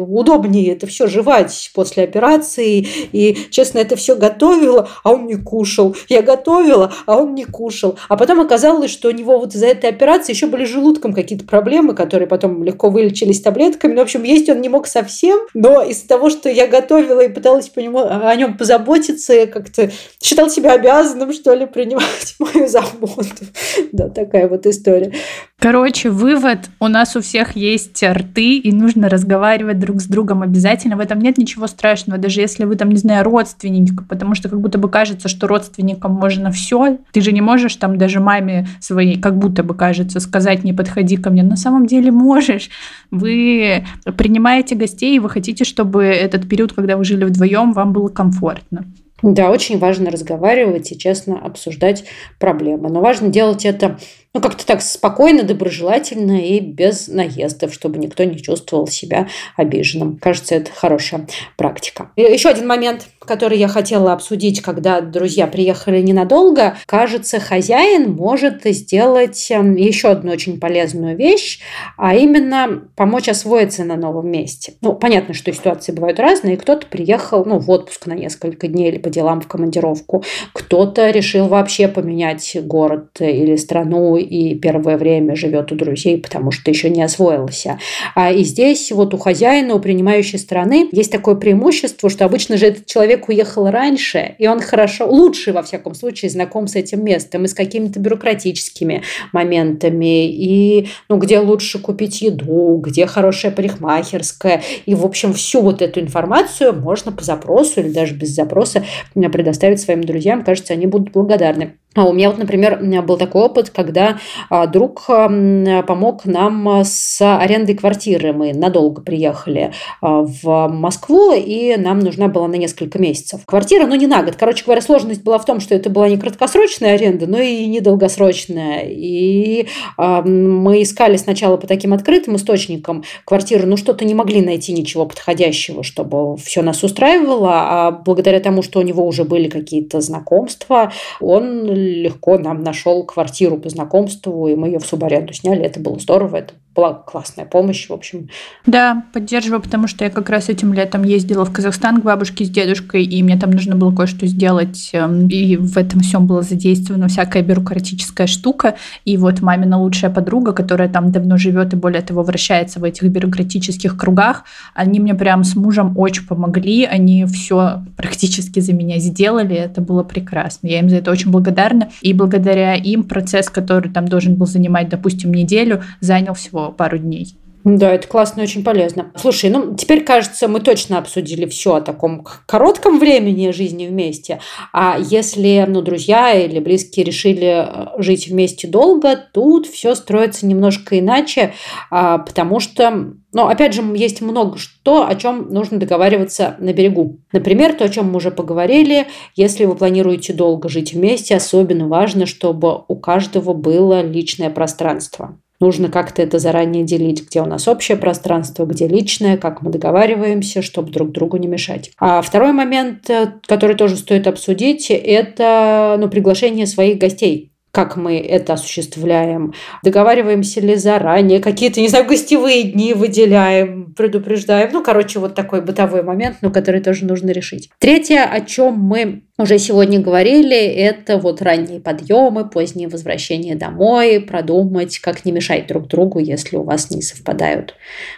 удобнее 0.08 0.72
это 0.72 0.86
все 0.86 1.06
жевать 1.06 1.70
после 1.74 2.04
операции, 2.04 2.86
и, 3.12 3.36
честно, 3.50 3.78
это 3.78 3.96
все 3.96 4.16
готовила, 4.16 4.88
а 5.04 5.12
он 5.12 5.26
не 5.26 5.36
кушал. 5.36 5.96
Я 6.08 6.15
готовила, 6.22 6.92
а 7.06 7.16
он 7.16 7.34
не 7.34 7.44
кушал. 7.44 7.98
А 8.08 8.16
потом 8.16 8.40
оказалось, 8.40 8.90
что 8.90 9.08
у 9.08 9.12
него 9.12 9.38
вот 9.38 9.54
из-за 9.54 9.66
этой 9.66 9.90
операции 9.90 10.32
еще 10.32 10.46
были 10.46 10.64
желудком 10.64 11.12
какие-то 11.12 11.44
проблемы, 11.44 11.94
которые 11.94 12.28
потом 12.28 12.62
легко 12.64 12.90
вылечились 12.90 13.40
таблетками. 13.40 13.92
Ну, 13.92 14.00
в 14.00 14.02
общем, 14.02 14.22
есть 14.22 14.48
он 14.48 14.60
не 14.60 14.68
мог 14.68 14.86
совсем, 14.86 15.38
но 15.54 15.82
из-за 15.82 16.08
того, 16.08 16.30
что 16.30 16.48
я 16.48 16.66
готовила 16.66 17.20
и 17.20 17.28
пыталась 17.28 17.68
по 17.68 17.80
нему, 17.80 18.00
о 18.00 18.34
нем 18.34 18.56
позаботиться, 18.56 19.32
я 19.32 19.46
как-то 19.46 19.90
считал 20.22 20.50
себя 20.50 20.72
обязанным, 20.72 21.32
что 21.32 21.54
ли, 21.54 21.66
принимать 21.66 22.34
мою 22.38 22.68
заботу. 22.68 23.46
Да, 23.92 24.08
такая 24.08 24.48
вот 24.48 24.66
история. 24.66 25.12
Короче, 25.58 26.10
вывод. 26.10 26.68
У 26.80 26.86
нас 26.86 27.16
у 27.16 27.22
всех 27.22 27.56
есть 27.56 28.02
рты, 28.04 28.58
и 28.58 28.72
нужно 28.72 29.08
разговаривать 29.08 29.78
друг 29.78 30.02
с 30.02 30.06
другом 30.06 30.42
обязательно. 30.42 30.96
В 30.96 31.00
этом 31.00 31.18
нет 31.18 31.38
ничего 31.38 31.66
страшного, 31.66 32.18
даже 32.18 32.42
если 32.42 32.64
вы 32.64 32.76
там, 32.76 32.90
не 32.90 32.98
знаю, 32.98 33.24
родственники, 33.24 33.94
потому 34.08 34.34
что 34.34 34.50
как 34.50 34.60
будто 34.60 34.78
бы 34.78 34.90
кажется, 34.90 35.28
что 35.28 35.46
родственникам 35.46 36.12
можно 36.12 36.50
все. 36.50 36.98
Ты 37.10 37.22
же 37.22 37.32
не 37.32 37.40
можешь 37.40 37.74
там 37.76 37.96
даже 37.96 38.20
маме 38.20 38.68
своей, 38.80 39.18
как 39.18 39.38
будто 39.38 39.64
бы 39.64 39.74
кажется, 39.74 40.20
сказать 40.20 40.62
не 40.62 40.74
подходи 40.74 41.16
ко 41.16 41.30
мне. 41.30 41.42
На 41.42 41.56
самом 41.56 41.86
деле 41.86 42.12
можешь. 42.12 42.68
Вы 43.10 43.86
принимаете 44.16 44.74
гостей, 44.74 45.16
и 45.16 45.20
вы 45.20 45.30
хотите, 45.30 45.64
чтобы 45.64 46.04
этот 46.04 46.46
период, 46.48 46.74
когда 46.74 46.98
вы 46.98 47.04
жили 47.04 47.24
вдвоем, 47.24 47.72
вам 47.72 47.94
было 47.94 48.08
комфортно. 48.08 48.84
Да, 49.22 49.50
очень 49.50 49.78
важно 49.78 50.10
разговаривать 50.10 50.92
и 50.92 50.98
честно 50.98 51.38
обсуждать 51.38 52.04
проблемы. 52.38 52.90
Но 52.90 53.00
важно 53.00 53.28
делать 53.28 53.64
это 53.64 53.98
ну, 54.34 54.42
как-то 54.42 54.66
так 54.66 54.82
спокойно, 54.82 55.44
доброжелательно 55.44 56.38
и 56.44 56.60
без 56.60 57.08
наездов, 57.08 57.72
чтобы 57.72 57.96
никто 57.96 58.24
не 58.24 58.36
чувствовал 58.36 58.86
себя 58.86 59.28
обиженным. 59.56 60.18
Кажется, 60.18 60.56
это 60.56 60.70
хорошая 60.70 61.26
практика. 61.56 62.10
И 62.16 62.20
еще 62.20 62.50
один 62.50 62.66
момент, 62.66 63.08
который 63.26 63.58
я 63.58 63.68
хотела 63.68 64.12
обсудить, 64.12 64.62
когда 64.62 65.00
друзья 65.00 65.46
приехали 65.46 66.00
ненадолго. 66.00 66.76
Кажется, 66.86 67.40
хозяин 67.40 68.12
может 68.12 68.64
сделать 68.64 69.50
эм, 69.50 69.76
еще 69.76 70.08
одну 70.08 70.32
очень 70.32 70.58
полезную 70.60 71.16
вещь, 71.16 71.60
а 71.96 72.14
именно 72.14 72.82
помочь 72.96 73.28
освоиться 73.28 73.84
на 73.84 73.96
новом 73.96 74.30
месте. 74.30 74.74
Ну, 74.80 74.94
понятно, 74.94 75.34
что 75.34 75.52
ситуации 75.52 75.92
бывают 75.92 76.20
разные. 76.20 76.56
Кто-то 76.56 76.86
приехал 76.86 77.44
ну, 77.44 77.58
в 77.58 77.70
отпуск 77.70 78.06
на 78.06 78.14
несколько 78.14 78.68
дней 78.68 78.88
или 78.88 78.98
по 78.98 79.10
делам 79.10 79.40
в 79.40 79.48
командировку. 79.48 80.22
Кто-то 80.52 81.10
решил 81.10 81.48
вообще 81.48 81.88
поменять 81.88 82.56
город 82.62 83.20
или 83.20 83.56
страну 83.56 84.16
и 84.16 84.54
первое 84.54 84.96
время 84.96 85.36
живет 85.36 85.72
у 85.72 85.74
друзей, 85.74 86.18
потому 86.18 86.50
что 86.50 86.70
еще 86.70 86.90
не 86.90 87.02
освоился. 87.02 87.78
А 88.14 88.32
и 88.32 88.44
здесь 88.44 88.92
вот 88.92 89.14
у 89.14 89.18
хозяина, 89.18 89.74
у 89.74 89.80
принимающей 89.80 90.38
страны 90.38 90.88
есть 90.92 91.12
такое 91.12 91.34
преимущество, 91.34 92.10
что 92.10 92.24
обычно 92.24 92.56
же 92.56 92.66
этот 92.66 92.86
человек 92.86 93.15
уехал 93.28 93.70
раньше, 93.70 94.34
и 94.38 94.46
он 94.46 94.60
хорошо, 94.60 95.08
лучше 95.08 95.52
во 95.52 95.62
всяком 95.62 95.94
случае 95.94 96.30
знаком 96.30 96.66
с 96.68 96.76
этим 96.76 97.04
местом 97.04 97.44
и 97.44 97.48
с 97.48 97.54
какими-то 97.54 98.00
бюрократическими 98.00 99.02
моментами, 99.32 100.26
и 100.28 100.88
ну, 101.08 101.16
где 101.18 101.38
лучше 101.38 101.78
купить 101.78 102.22
еду, 102.22 102.80
где 102.84 103.06
хорошая 103.06 103.52
парикмахерская. 103.52 104.62
И, 104.86 104.94
в 104.94 105.04
общем, 105.04 105.32
всю 105.32 105.60
вот 105.60 105.82
эту 105.82 106.00
информацию 106.00 106.72
можно 106.72 107.12
по 107.12 107.24
запросу 107.24 107.80
или 107.80 107.90
даже 107.90 108.14
без 108.14 108.30
запроса 108.30 108.84
предоставить 109.14 109.80
своим 109.80 110.04
друзьям. 110.04 110.44
Кажется, 110.44 110.72
они 110.72 110.86
будут 110.86 111.12
благодарны. 111.12 111.76
А 111.96 112.04
у 112.04 112.12
меня 112.12 112.30
вот, 112.30 112.38
например, 112.38 112.78
был 113.02 113.16
такой 113.16 113.42
опыт, 113.42 113.70
когда 113.70 114.18
а, 114.50 114.66
друг 114.66 115.06
помог 115.06 116.24
нам 116.26 116.82
с 116.84 117.20
арендой 117.20 117.74
квартиры. 117.74 118.32
Мы 118.32 118.52
надолго 118.52 119.00
приехали 119.00 119.72
а, 120.00 120.22
в 120.22 120.68
Москву, 120.68 121.32
и 121.34 121.76
нам 121.76 122.00
нужна 122.00 122.28
была 122.28 122.48
на 122.48 122.56
несколько 122.56 122.98
месяцев. 122.98 123.40
Квартира, 123.46 123.86
ну 123.86 123.94
не 123.94 124.06
на 124.06 124.22
год. 124.22 124.36
Короче 124.36 124.64
говоря, 124.64 124.82
сложность 124.82 125.22
была 125.22 125.38
в 125.38 125.46
том, 125.46 125.60
что 125.60 125.74
это 125.74 125.88
была 125.88 126.08
не 126.08 126.18
краткосрочная 126.18 126.94
аренда, 126.94 127.26
но 127.26 127.38
и 127.38 127.66
недолгосрочная. 127.66 128.82
И 128.86 129.66
мы 129.96 130.82
искали 130.82 131.16
сначала 131.16 131.56
по 131.56 131.66
таким 131.66 131.94
открытым 131.94 132.36
источникам 132.36 133.04
квартиры, 133.24 133.66
но 133.66 133.76
что-то 133.76 134.04
не 134.04 134.14
могли 134.14 134.42
найти 134.42 134.72
ничего 134.72 135.06
подходящего, 135.06 135.82
чтобы 135.82 136.36
все 136.36 136.62
нас 136.62 136.82
устраивало. 136.82 137.52
А 137.52 137.90
благодаря 137.90 138.40
тому, 138.40 138.62
что 138.62 138.80
у 138.80 138.82
него 138.82 139.06
уже 139.06 139.24
были 139.24 139.48
какие-то 139.48 140.00
знакомства, 140.00 140.92
он 141.20 141.85
легко 141.86 142.38
нам 142.38 142.62
нашел 142.62 143.04
квартиру 143.04 143.58
по 143.58 143.68
знакомству, 143.68 144.48
и 144.48 144.54
мы 144.54 144.68
ее 144.68 144.78
в 144.78 144.86
субаренду 144.86 145.32
сняли. 145.32 145.64
Это 145.64 145.80
было 145.80 145.98
здорово, 145.98 146.36
это 146.36 146.54
была 146.76 146.92
классная 146.92 147.46
помощь, 147.46 147.88
в 147.88 147.92
общем. 147.92 148.28
Да, 148.66 149.04
поддерживаю, 149.14 149.62
потому 149.62 149.88
что 149.88 150.04
я 150.04 150.10
как 150.10 150.28
раз 150.28 150.50
этим 150.50 150.74
летом 150.74 151.02
ездила 151.02 151.44
в 151.44 151.52
Казахстан 151.52 152.02
к 152.02 152.04
бабушке 152.04 152.44
с 152.44 152.50
дедушкой, 152.50 153.04
и 153.04 153.22
мне 153.22 153.38
там 153.38 153.50
нужно 153.50 153.74
было 153.74 153.94
кое-что 153.94 154.26
сделать, 154.26 154.90
эм, 154.92 155.28
и 155.28 155.56
в 155.56 155.78
этом 155.78 156.00
всем 156.00 156.26
была 156.26 156.42
задействована 156.42 157.08
всякая 157.08 157.42
бюрократическая 157.42 158.26
штука. 158.26 158.76
И 159.06 159.16
вот 159.16 159.40
мамина 159.40 159.80
лучшая 159.80 160.10
подруга, 160.10 160.52
которая 160.52 160.88
там 160.88 161.10
давно 161.10 161.38
живет 161.38 161.72
и 161.72 161.76
более 161.76 162.02
того 162.02 162.22
вращается 162.22 162.78
в 162.78 162.84
этих 162.84 163.04
бюрократических 163.04 163.96
кругах, 163.96 164.44
они 164.74 165.00
мне 165.00 165.14
прям 165.14 165.44
с 165.44 165.56
мужем 165.56 165.96
очень 165.96 166.26
помогли, 166.26 166.84
они 166.84 167.24
все 167.24 167.82
практически 167.96 168.60
за 168.60 168.74
меня 168.74 168.98
сделали, 168.98 169.56
это 169.56 169.80
было 169.80 170.02
прекрасно. 170.02 170.66
Я 170.66 170.80
им 170.80 170.90
за 170.90 170.96
это 170.96 171.10
очень 171.10 171.30
благодарна, 171.30 171.88
и 172.02 172.12
благодаря 172.12 172.74
им 172.74 173.04
процесс, 173.04 173.48
который 173.48 173.90
там 173.90 174.08
должен 174.08 174.34
был 174.34 174.46
занимать, 174.46 174.90
допустим, 174.90 175.32
неделю, 175.32 175.82
занял 176.00 176.34
всего 176.34 176.65
пару 176.72 176.98
дней. 176.98 177.36
Да, 177.66 177.92
это 177.92 178.06
классно 178.06 178.42
и 178.42 178.44
очень 178.44 178.62
полезно. 178.62 179.10
Слушай, 179.16 179.50
ну 179.50 179.74
теперь, 179.74 180.04
кажется, 180.04 180.46
мы 180.46 180.60
точно 180.60 180.98
обсудили 180.98 181.46
все 181.46 181.74
о 181.74 181.80
таком 181.80 182.24
коротком 182.46 183.00
времени 183.00 183.50
жизни 183.50 183.88
вместе. 183.88 184.38
А 184.72 184.96
если, 185.00 185.64
ну, 185.66 185.82
друзья 185.82 186.32
или 186.32 186.60
близкие 186.60 187.04
решили 187.04 187.66
э, 187.66 188.00
жить 188.00 188.28
вместе 188.28 188.68
долго, 188.68 189.16
тут 189.16 189.66
все 189.66 189.96
строится 189.96 190.46
немножко 190.46 190.96
иначе, 191.00 191.54
а, 191.90 192.18
потому 192.18 192.60
что 192.60 193.14
но, 193.32 193.48
опять 193.48 193.74
же, 193.74 193.82
есть 193.96 194.22
много 194.22 194.56
что, 194.56 195.06
о 195.06 195.14
чем 195.16 195.48
нужно 195.50 195.78
договариваться 195.78 196.54
на 196.58 196.72
берегу. 196.72 197.18
Например, 197.32 197.74
то, 197.74 197.84
о 197.84 197.88
чем 197.88 198.10
мы 198.10 198.18
уже 198.18 198.30
поговорили, 198.30 199.08
если 199.34 199.64
вы 199.64 199.74
планируете 199.74 200.32
долго 200.32 200.68
жить 200.68 200.94
вместе, 200.94 201.34
особенно 201.36 201.88
важно, 201.88 202.26
чтобы 202.26 202.84
у 202.86 202.94
каждого 202.94 203.52
было 203.52 204.02
личное 204.02 204.50
пространство. 204.50 205.36
Нужно 205.60 205.88
как-то 205.88 206.22
это 206.22 206.38
заранее 206.38 206.84
делить, 206.84 207.26
где 207.26 207.40
у 207.40 207.46
нас 207.46 207.66
общее 207.68 207.96
пространство, 207.96 208.66
где 208.66 208.86
личное, 208.86 209.36
как 209.36 209.62
мы 209.62 209.70
договариваемся, 209.70 210.62
чтобы 210.62 210.90
друг 210.90 211.12
другу 211.12 211.36
не 211.38 211.48
мешать. 211.48 211.90
А 211.98 212.20
второй 212.22 212.52
момент, 212.52 213.08
э, 213.10 213.32
который 213.46 213.76
тоже 213.76 213.96
стоит 213.96 214.26
обсудить, 214.26 214.90
это 214.90 215.96
ну, 215.98 216.08
приглашение 216.08 216.66
своих 216.66 216.98
гостей 216.98 217.52
как 217.76 217.94
мы 217.94 218.18
это 218.18 218.54
осуществляем, 218.54 219.52
договариваемся 219.82 220.62
ли 220.62 220.76
заранее, 220.76 221.40
какие-то, 221.40 221.82
не 221.82 221.88
знаю, 221.88 222.06
гостевые 222.06 222.62
дни 222.62 222.94
выделяем, 222.94 223.92
предупреждаем. 223.94 224.70
Ну, 224.72 224.82
короче, 224.82 225.18
вот 225.18 225.34
такой 225.34 225.60
бытовой 225.60 226.02
момент, 226.02 226.38
но 226.40 226.50
который 226.50 226.80
тоже 226.80 227.04
нужно 227.04 227.32
решить. 227.32 227.68
Третье, 227.78 228.24
о 228.24 228.40
чем 228.40 228.78
мы 228.78 229.24
уже 229.36 229.58
сегодня 229.58 230.00
говорили, 230.00 230.56
это 230.56 231.18
вот 231.18 231.42
ранние 231.42 231.80
подъемы, 231.80 232.48
поздние 232.48 232.88
возвращения 232.88 233.56
домой, 233.56 234.20
продумать, 234.20 234.98
как 235.00 235.26
не 235.26 235.32
мешать 235.32 235.66
друг 235.66 235.86
другу, 235.86 236.18
если 236.18 236.56
у 236.56 236.62
вас 236.62 236.90
не 236.90 237.02
совпадают 237.02 237.74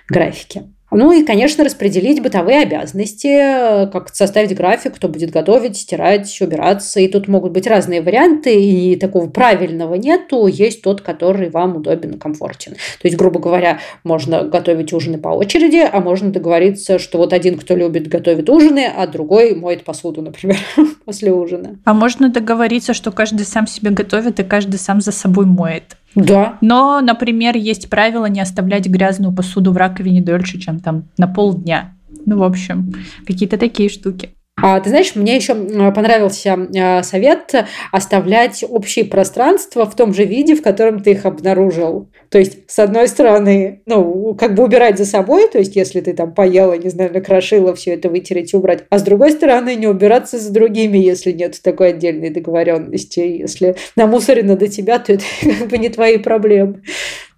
графики. 0.09 0.63
Ну 0.91 1.13
и, 1.13 1.23
конечно, 1.23 1.65
распределить 1.65 2.23
бытовые 2.23 2.63
обязанности, 2.63 3.91
как 3.93 4.09
составить 4.15 4.57
график, 4.57 4.95
кто 4.95 5.09
будет 5.09 5.31
готовить, 5.31 5.77
стирать, 5.77 6.41
убираться. 6.41 7.01
И 7.01 7.09
тут 7.09 7.29
могут 7.29 7.53
быть 7.53 7.67
разные 7.67 8.01
варианты, 8.01 8.55
и 8.55 8.97
такого 8.97 9.29
правильного 9.29 9.95
нету. 9.95 10.47
Есть 10.47 10.83
тот, 10.83 11.03
который 11.03 11.51
вам 11.51 11.77
удобен 11.77 12.13
и 12.13 12.19
комфортен. 12.19 12.73
То 12.73 13.07
есть, 13.09 13.17
грубо 13.17 13.39
говоря, 13.39 13.81
можно 14.03 14.45
готовить 14.45 14.93
ужины 14.95 15.19
по 15.19 15.29
очереди, 15.29 15.87
а 15.91 16.01
можно 16.01 16.31
договориться, 16.31 16.99
что 16.99 17.19
вот 17.19 17.35
один, 17.35 17.59
кто 17.59 17.77
любит, 17.77 18.09
готовит 18.09 18.49
ужины, 18.49 18.91
а 18.95 19.07
другой 19.07 19.55
моет 19.55 19.85
посуду, 19.85 20.23
например, 20.23 20.59
после 21.05 21.33
ужина. 21.33 21.79
А 21.85 21.93
можно 21.93 22.31
договориться, 22.31 22.95
что 22.95 23.13
каждый 23.13 23.45
сам 23.45 23.67
себе 23.67 23.91
готовит 23.91 24.41
и 24.41 24.45
каждый 24.45 24.79
сам 24.79 25.03
за 25.03 25.13
собой 25.13 25.45
моет. 25.45 25.97
Да. 26.15 26.59
Но, 26.61 27.01
например, 27.01 27.57
есть 27.57 27.91
правило 27.91 28.27
не 28.27 28.41
оставлять 28.41 28.87
грязную 28.87 29.33
посуду 29.33 29.73
в 29.73 29.77
раковине 29.77 30.21
дольше, 30.21 30.59
чем 30.59 30.81
там 30.81 31.05
на 31.17 31.29
полдня. 31.29 31.95
Ну, 32.27 32.39
в 32.39 32.43
общем, 32.43 32.93
какие-то 33.27 33.59
такие 33.59 33.89
штуки. 33.89 34.31
А, 34.61 34.81
ты 34.81 34.91
знаешь, 34.91 35.15
мне 35.15 35.37
еще 35.37 35.55
понравился 35.55 36.59
а, 36.77 37.03
совет 37.03 37.55
оставлять 37.93 38.65
общие 38.69 39.05
пространства 39.05 39.87
в 39.87 39.95
том 39.95 40.13
же 40.13 40.25
виде, 40.25 40.55
в 40.55 40.63
котором 40.63 41.01
ты 41.01 41.13
их 41.13 41.27
обнаружил. 41.27 42.11
То 42.31 42.39
есть, 42.39 42.71
с 42.71 42.79
одной 42.79 43.09
стороны, 43.09 43.83
ну, 43.87 44.35
как 44.35 44.55
бы 44.55 44.65
убирать 44.65 44.99
за 44.99 45.05
собой, 45.05 45.49
то 45.49 45.59
есть, 45.59 45.77
если 45.77 46.01
ты 46.01 46.13
там 46.13 46.35
поела, 46.35 46.77
не 46.77 46.89
знаю, 46.89 47.13
накрошила, 47.13 47.75
все 47.75 47.95
это 47.95 48.09
вытереть 48.09 48.55
убрать. 48.55 48.85
А 48.91 48.99
с 48.99 49.03
другой 49.03 49.31
стороны, 49.31 49.75
не 49.77 49.87
убираться 49.87 50.39
за 50.39 50.53
другими, 50.53 50.99
если 50.99 51.33
нет 51.33 51.61
такой 51.63 51.91
отдельной 51.91 52.31
договоренности. 52.31 53.21
Если 53.21 53.77
намусорено 53.97 54.57
до 54.57 54.69
тебя, 54.69 54.99
то 54.99 55.13
это 55.13 55.25
как 55.59 55.69
бы 55.69 55.79
не 55.79 55.89
твои 55.89 56.19
проблемы. 56.19 56.83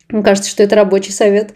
Мне 0.08 0.22
кажется, 0.22 0.50
что 0.50 0.62
это 0.62 0.74
рабочий 0.74 1.12
совет. 1.12 1.54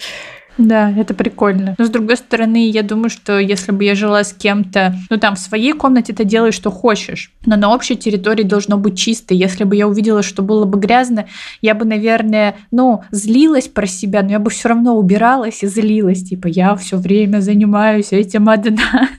Да, 0.57 0.93
это 0.97 1.15
прикольно. 1.15 1.75
Но 1.79 1.85
с 1.85 1.91
другой 1.91 2.17
стороны, 2.17 2.69
я 2.69 2.83
думаю, 2.83 3.11
что 3.11 3.39
если 3.39 3.73
бы 3.73 3.85
я 3.85 3.95
жила 3.95 4.23
с 4.23 4.33
кем-то, 4.33 4.95
ну 5.11 5.17
там 5.19 5.35
в 5.35 5.41
своей 5.41 5.73
комнате 5.73 6.13
ты 6.13 6.25
делаешь, 6.25 6.55
что 6.55 6.71
хочешь, 6.71 7.33
но 7.45 7.57
на 7.57 7.75
общей 7.75 7.97
территории 7.97 8.45
должно 8.45 8.79
быть 8.79 8.97
чисто. 8.97 9.35
Если 9.35 9.65
бы 9.65 9.75
я 9.75 9.89
увидела, 9.89 10.23
что 10.23 10.43
было 10.43 10.65
бы 10.65 10.79
грязно, 10.79 11.27
я 11.61 11.75
бы, 11.75 11.85
наверное, 11.85 12.57
ну, 12.71 13.03
злилась 13.11 13.69
про 13.69 13.87
себя, 13.87 14.23
но 14.23 14.31
я 14.31 14.39
бы 14.39 14.51
все 14.51 14.69
равно 14.69 14.97
убиралась 14.97 15.63
и 15.63 15.67
злилась. 15.67 16.23
Типа, 16.23 16.47
я 16.47 16.77
все 16.77 16.97
время 16.97 17.41
занимаюсь 17.41 18.13
этим 18.13 18.49
одна. 18.49 19.09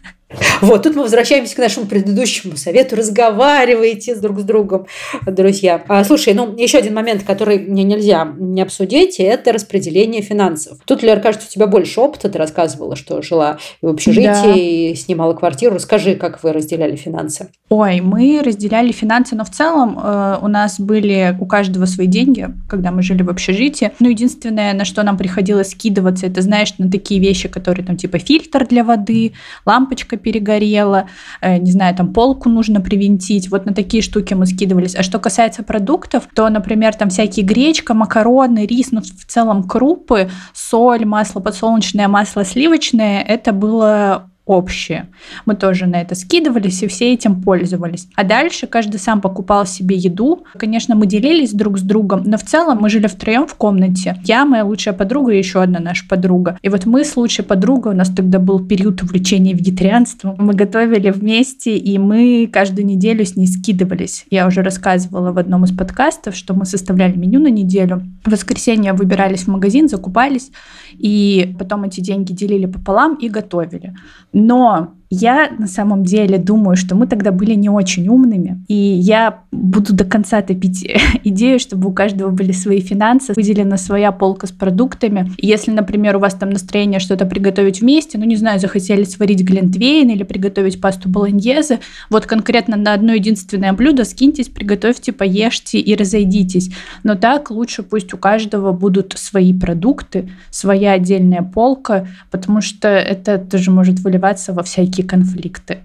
Вот, 0.62 0.84
тут 0.84 0.96
мы 0.96 1.04
возвращаемся 1.04 1.56
к 1.56 1.60
нашему 1.60 1.86
предыдущему 1.86 2.58
совету. 2.58 2.96
Разговаривайте 2.96 4.16
друг 4.16 4.40
с 4.40 4.44
другом, 4.44 4.88
друзья. 5.26 5.84
А, 5.88 6.04
слушай, 6.04 6.34
ну, 6.34 6.56
еще 6.58 6.78
один 6.78 6.94
момент, 6.94 7.24
который 7.24 7.60
мне 7.60 7.84
нельзя 7.84 8.34
не 8.38 8.62
обсудить, 8.62 9.20
это 9.20 9.52
распределение 9.52 10.22
финансов. 10.22 10.78
Тут, 10.86 11.04
Лера, 11.04 11.20
кажется, 11.20 11.48
у 11.50 11.52
тебя 11.52 11.68
больше 11.68 12.00
опыта. 12.00 12.30
Ты 12.30 12.38
рассказывала, 12.38 12.96
что 12.96 13.22
жила 13.22 13.58
в 13.82 13.88
общежитии, 13.88 14.26
да. 14.26 14.54
и 14.56 14.96
снимала 14.96 15.34
квартиру. 15.34 15.76
Расскажи, 15.76 16.16
как 16.16 16.44
вы 16.44 16.54
разделяли 16.54 16.96
финансы? 16.96 17.50
Ой, 17.70 18.02
мы 18.02 18.42
разделяли 18.44 18.92
финансы, 18.92 19.36
но 19.36 19.44
в 19.44 19.50
целом 19.50 20.00
э, 20.02 20.38
у 20.42 20.48
нас 20.48 20.80
были 20.80 21.36
у 21.40 21.46
каждого 21.46 21.86
свои 21.86 22.08
деньги, 22.08 22.50
когда 22.70 22.92
мы 22.92 23.02
жили 23.02 23.24
в 23.24 23.30
общежитии. 23.30 23.92
Ну, 24.00 24.10
единственное, 24.10 24.74
на 24.74 24.86
что 24.86 25.04
нам 25.04 25.18
приходилось 25.18 25.72
скидываться, 25.72 26.28
это, 26.28 26.42
знаешь, 26.42 26.74
на 26.78 26.90
такие 26.90 27.20
вещи, 27.20 27.50
которые 27.50 27.86
там 27.86 27.98
типа 27.98 28.20
фильтр 28.20 28.68
для 28.68 28.84
воды, 28.84 29.34
лампочка 29.66 30.18
перегорела, 30.26 31.08
э, 31.42 31.58
не 31.58 31.72
знаю, 31.72 31.96
там 31.96 32.12
полку 32.12 32.50
нужно 32.50 32.82
привинтить. 32.82 33.52
Вот 33.52 33.68
на 33.68 33.74
такие 33.76 34.02
штуки 34.02 34.34
мы 34.34 34.48
скидывались. 34.48 34.96
А 34.96 35.04
что 35.04 35.20
касается 35.20 35.62
продуктов, 35.62 36.28
то, 36.34 36.50
например, 36.50 36.96
там 36.96 37.10
всякие 37.10 37.46
гречка, 37.46 37.94
макароны, 37.94 38.66
рис, 38.66 38.92
ну, 38.92 39.02
в 39.02 39.26
целом 39.28 39.64
крупы, 39.64 40.30
соль, 40.54 41.06
масло 41.06 41.42
подсолнечное, 41.42 42.08
масло 42.08 42.44
сливочное, 42.44 43.22
это 43.22 43.54
было 43.54 44.32
общее. 44.46 45.10
Мы 45.46 45.56
тоже 45.56 45.88
на 45.88 46.02
это 46.02 46.16
скидывались 46.16 46.84
и 46.84 46.88
все 46.88 47.14
этим 47.14 47.42
пользовались. 47.42 48.08
А 48.16 48.24
дальше 48.24 48.68
каждый 48.68 49.00
сам 49.00 49.22
покупал 49.22 49.66
себе 49.66 49.96
еду. 49.96 50.44
Конечно, 50.58 50.96
мы 50.96 51.08
делились 51.08 51.52
друг 51.52 51.80
с 51.80 51.82
другом, 51.82 52.24
но 52.26 52.38
в 52.38 52.44
целом 52.44 52.80
мы 52.82 52.90
жили 52.90 53.08
втроем 53.08 53.48
в 53.48 53.56
комнате. 53.56 54.18
Я, 54.24 54.46
моя 54.46 54.64
лучшая 54.64 54.94
подруга 54.94 55.34
и 55.34 55.38
еще 55.38 55.62
одна 55.62 55.80
наша 55.80 56.08
подруга. 56.08 56.58
И 56.62 56.70
вот 56.70 56.86
мы 56.86 57.04
с 57.04 57.18
лучшей 57.18 57.44
подругой, 57.44 57.94
у 57.94 57.96
нас 57.96 58.10
тогда 58.10 58.40
был 58.40 58.66
период 58.66 59.02
увлечения 59.02 59.54
вегетарианством, 59.54 60.36
мы 60.38 60.54
готовили 60.54 61.10
вместе, 61.10 61.76
и 61.76 61.98
мы 61.98 62.50
каждую 62.52 62.86
неделю 62.86 63.26
с 63.26 63.36
ней 63.36 63.48
скидывались. 63.48 64.26
Я 64.30 64.46
уже 64.48 64.62
рассказывала 64.62 65.32
в 65.32 65.38
одном 65.38 65.64
из 65.64 65.76
подкастов, 65.76 66.36
что 66.36 66.54
мы 66.54 66.66
составляли 66.66 67.18
меню 67.18 67.40
на 67.40 67.50
неделю. 67.50 68.04
В 68.24 68.32
воскресенье 68.32 68.94
выбирались 68.94 69.44
в 69.44 69.48
магазин, 69.48 69.90
закупались, 69.90 70.52
и 70.94 71.56
потом 71.58 71.84
эти 71.84 72.00
деньги 72.02 72.32
делили 72.32 72.66
пополам 72.66 73.16
и 73.16 73.30
готовили. 73.30 73.96
Но 74.38 74.98
я 75.10 75.50
на 75.58 75.68
самом 75.68 76.04
деле 76.04 76.38
думаю, 76.38 76.76
что 76.76 76.96
мы 76.96 77.08
тогда 77.08 77.32
были 77.32 77.54
не 77.54 77.70
очень 77.70 78.08
умными, 78.08 78.64
и 78.68 78.76
я 78.76 79.40
буду 79.52 79.94
до 79.94 80.04
конца 80.04 80.42
топить 80.42 80.88
идею, 81.24 81.60
чтобы 81.60 81.90
у 81.90 81.94
каждого 81.94 82.32
были 82.32 82.52
свои 82.52 82.82
финансы, 82.82 83.34
выделена 83.36 83.78
своя 83.78 84.12
полка 84.12 84.48
с 84.48 84.52
продуктами. 84.52 85.32
если, 85.38 85.72
например, 85.72 86.18
у 86.18 86.20
вас 86.20 86.34
там 86.34 86.50
настроение 86.50 87.00
что-то 87.00 87.26
приготовить 87.26 87.82
вместе, 87.82 88.18
ну, 88.18 88.26
не 88.26 88.36
знаю, 88.36 88.60
захотели 88.60 89.04
сварить 89.04 89.44
глинтвейн 89.44 90.10
или 90.10 90.24
приготовить 90.24 90.82
пасту 90.82 91.10
болоньезе, 91.10 91.80
вот 92.10 92.26
конкретно 92.26 92.76
на 92.76 92.94
одно 92.94 93.14
единственное 93.14 93.74
блюдо 93.74 94.06
скиньтесь, 94.06 94.50
приготовьте, 94.50 95.12
поешьте 95.12 95.80
и 95.80 95.96
разойдитесь. 95.96 96.72
Но 97.04 97.16
так 97.16 97.52
лучше 97.52 97.84
пусть 97.84 98.14
у 98.14 98.18
каждого 98.18 98.72
будут 98.72 99.14
свои 99.18 99.54
продукты, 99.54 100.30
своя 100.50 100.94
отдельная 100.94 101.42
полка, 101.42 102.08
потому 102.32 102.62
что 102.62 102.88
это 102.88 103.38
тоже 103.38 103.72
может 103.72 104.00
выливаться 104.00 104.54
во 104.54 104.64
всякие 104.64 104.95
конфликты. 105.04 105.84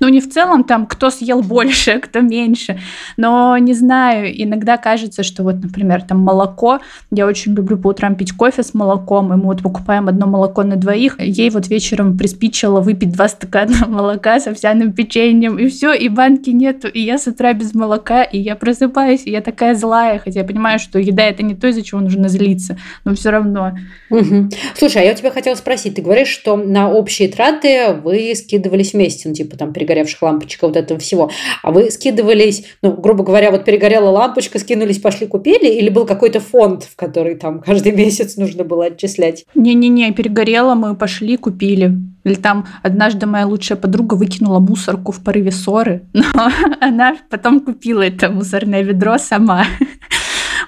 Ну, 0.00 0.08
не 0.08 0.20
в 0.20 0.30
целом 0.30 0.64
там, 0.64 0.86
кто 0.86 1.10
съел 1.10 1.42
больше, 1.42 1.98
кто 2.02 2.20
меньше. 2.20 2.78
Но, 3.16 3.56
не 3.58 3.74
знаю, 3.74 4.30
иногда 4.30 4.76
кажется, 4.76 5.22
что 5.22 5.42
вот, 5.42 5.62
например, 5.62 6.02
там 6.02 6.18
молоко. 6.18 6.80
Я 7.10 7.26
очень 7.26 7.54
люблю 7.54 7.76
по 7.76 7.88
утрам 7.88 8.14
пить 8.14 8.32
кофе 8.32 8.62
с 8.62 8.74
молоком, 8.74 9.32
и 9.32 9.36
мы 9.36 9.44
вот 9.44 9.62
покупаем 9.62 10.08
одно 10.08 10.26
молоко 10.26 10.62
на 10.62 10.76
двоих. 10.76 11.20
Ей 11.20 11.50
вот 11.50 11.68
вечером 11.68 12.16
приспичило 12.16 12.80
выпить 12.80 13.12
два 13.12 13.28
стакана 13.28 13.74
молока 13.88 14.40
с 14.40 14.46
овсяным 14.46 14.92
печеньем, 14.92 15.58
и 15.58 15.68
все, 15.68 15.92
и 15.92 16.08
банки 16.08 16.50
нету. 16.50 16.88
И 16.88 17.00
я 17.00 17.18
с 17.18 17.26
утра 17.26 17.52
без 17.52 17.74
молока, 17.74 18.22
и 18.22 18.38
я 18.38 18.56
просыпаюсь, 18.56 19.22
и 19.26 19.30
я 19.30 19.40
такая 19.40 19.74
злая, 19.74 20.18
хотя 20.18 20.40
я 20.40 20.46
понимаю, 20.46 20.78
что 20.78 20.98
еда 20.98 21.24
это 21.24 21.42
не 21.42 21.54
то, 21.54 21.68
из-за 21.68 21.82
чего 21.82 22.00
нужно 22.00 22.28
злиться, 22.28 22.78
но 23.04 23.14
все 23.14 23.30
равно. 23.30 23.72
Угу. 24.10 24.48
Слушай, 24.76 25.02
а 25.02 25.04
я 25.04 25.12
у 25.12 25.14
тебя 25.14 25.30
хотела 25.30 25.54
спросить, 25.54 25.96
ты 25.96 26.02
говоришь, 26.02 26.28
что 26.28 26.56
на 26.56 26.90
общие 26.90 27.28
траты 27.28 27.94
вы 28.02 28.34
скидывались 28.34 28.92
вместе, 28.92 29.28
ну, 29.28 29.34
типа 29.34 29.56
там 29.56 29.72
перегоревших 29.74 30.22
лампочек, 30.22 30.62
вот 30.62 30.76
этого 30.76 30.98
всего. 30.98 31.30
А 31.62 31.70
вы 31.70 31.90
скидывались, 31.90 32.64
ну, 32.80 32.92
грубо 32.92 33.24
говоря, 33.24 33.50
вот 33.50 33.64
перегорела 33.64 34.08
лампочка, 34.08 34.58
скинулись, 34.58 34.98
пошли, 34.98 35.26
купили, 35.26 35.68
или 35.68 35.90
был 35.90 36.06
какой-то 36.06 36.40
фонд, 36.40 36.84
в 36.84 36.96
который 36.96 37.34
там 37.34 37.60
каждый 37.60 37.92
месяц 38.04 38.36
нужно 38.36 38.64
было 38.64 38.86
отчислять? 38.86 39.44
Не-не-не, 39.54 40.12
перегорела, 40.12 40.74
мы 40.74 40.96
пошли, 40.96 41.36
купили. 41.36 41.92
Или 42.24 42.34
там 42.34 42.66
однажды 42.82 43.26
моя 43.26 43.46
лучшая 43.46 43.78
подруга 43.78 44.14
выкинула 44.14 44.58
мусорку 44.58 45.12
в 45.12 45.22
порыве 45.22 45.50
ссоры, 45.50 46.04
но 46.12 46.50
она 46.80 47.16
потом 47.28 47.60
купила 47.60 48.02
это 48.02 48.30
мусорное 48.30 48.82
ведро 48.82 49.18
сама. 49.18 49.66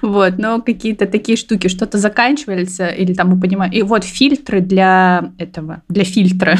Вот, 0.01 0.37
но 0.37 0.61
какие-то 0.61 1.07
такие 1.07 1.35
штуки, 1.37 1.69
что-то 1.69 1.97
заканчивается, 1.97 2.87
или 2.87 3.13
там 3.13 3.29
мы 3.29 3.39
понимаем. 3.39 3.71
И 3.71 3.81
вот 3.81 4.03
фильтры 4.03 4.61
для 4.61 5.31
этого, 5.39 5.81
для 5.89 6.03
фильтра 6.03 6.57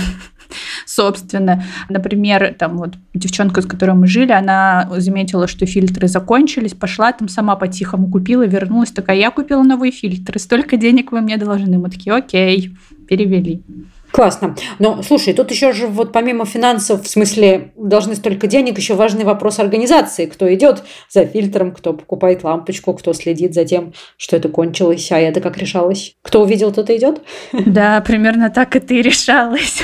собственно. 0.85 1.63
Например, 1.89 2.55
там 2.57 2.77
вот 2.77 2.95
девчонка, 3.13 3.61
с 3.61 3.65
которой 3.65 3.95
мы 3.95 4.07
жили, 4.07 4.31
она 4.31 4.89
заметила, 4.97 5.47
что 5.47 5.65
фильтры 5.65 6.07
закончились, 6.07 6.73
пошла 6.73 7.11
там 7.11 7.29
сама 7.29 7.55
по-тихому 7.55 8.09
купила, 8.09 8.45
вернулась, 8.45 8.91
такая, 8.91 9.17
я 9.17 9.31
купила 9.31 9.63
новые 9.63 9.91
фильтры, 9.91 10.39
столько 10.39 10.77
денег 10.77 11.11
вы 11.11 11.21
мне 11.21 11.37
должны. 11.37 11.77
Мы 11.77 11.89
такие, 11.89 12.15
окей, 12.15 12.75
перевели. 13.07 13.63
Классно. 14.11 14.55
Но 14.79 15.03
слушай, 15.03 15.33
тут 15.33 15.51
еще 15.51 15.73
же 15.73 15.87
вот 15.87 16.11
помимо 16.11 16.45
финансов, 16.45 17.03
в 17.03 17.07
смысле, 17.07 17.71
должны 17.75 18.15
столько 18.15 18.47
денег, 18.47 18.77
еще 18.77 18.95
важный 18.95 19.25
вопрос 19.25 19.59
организации. 19.59 20.25
Кто 20.25 20.51
идет 20.53 20.83
за 21.09 21.25
фильтром, 21.25 21.71
кто 21.71 21.93
покупает 21.93 22.43
лампочку, 22.43 22.93
кто 22.93 23.13
следит 23.13 23.53
за 23.53 23.65
тем, 23.65 23.93
что 24.17 24.37
это 24.37 24.49
кончилось, 24.49 25.11
а 25.11 25.19
это 25.19 25.41
как 25.41 25.57
решалось. 25.57 26.15
Кто 26.21 26.41
увидел, 26.41 26.71
тот 26.71 26.89
и 26.89 26.97
идет? 26.97 27.21
Да, 27.51 28.01
примерно 28.01 28.49
так 28.49 28.75
это 28.75 28.93
и 28.93 29.01
решалось. 29.01 29.81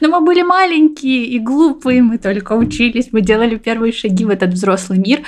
Но 0.00 0.08
мы 0.08 0.20
были 0.20 0.42
маленькие 0.42 1.24
и 1.24 1.38
глупые, 1.38 2.02
мы 2.02 2.18
только 2.18 2.52
учились, 2.52 3.08
мы 3.12 3.20
делали 3.20 3.56
первые 3.56 3.92
шаги 3.92 4.24
в 4.24 4.30
этот 4.30 4.54
взрослый 4.54 4.98
мир. 4.98 5.20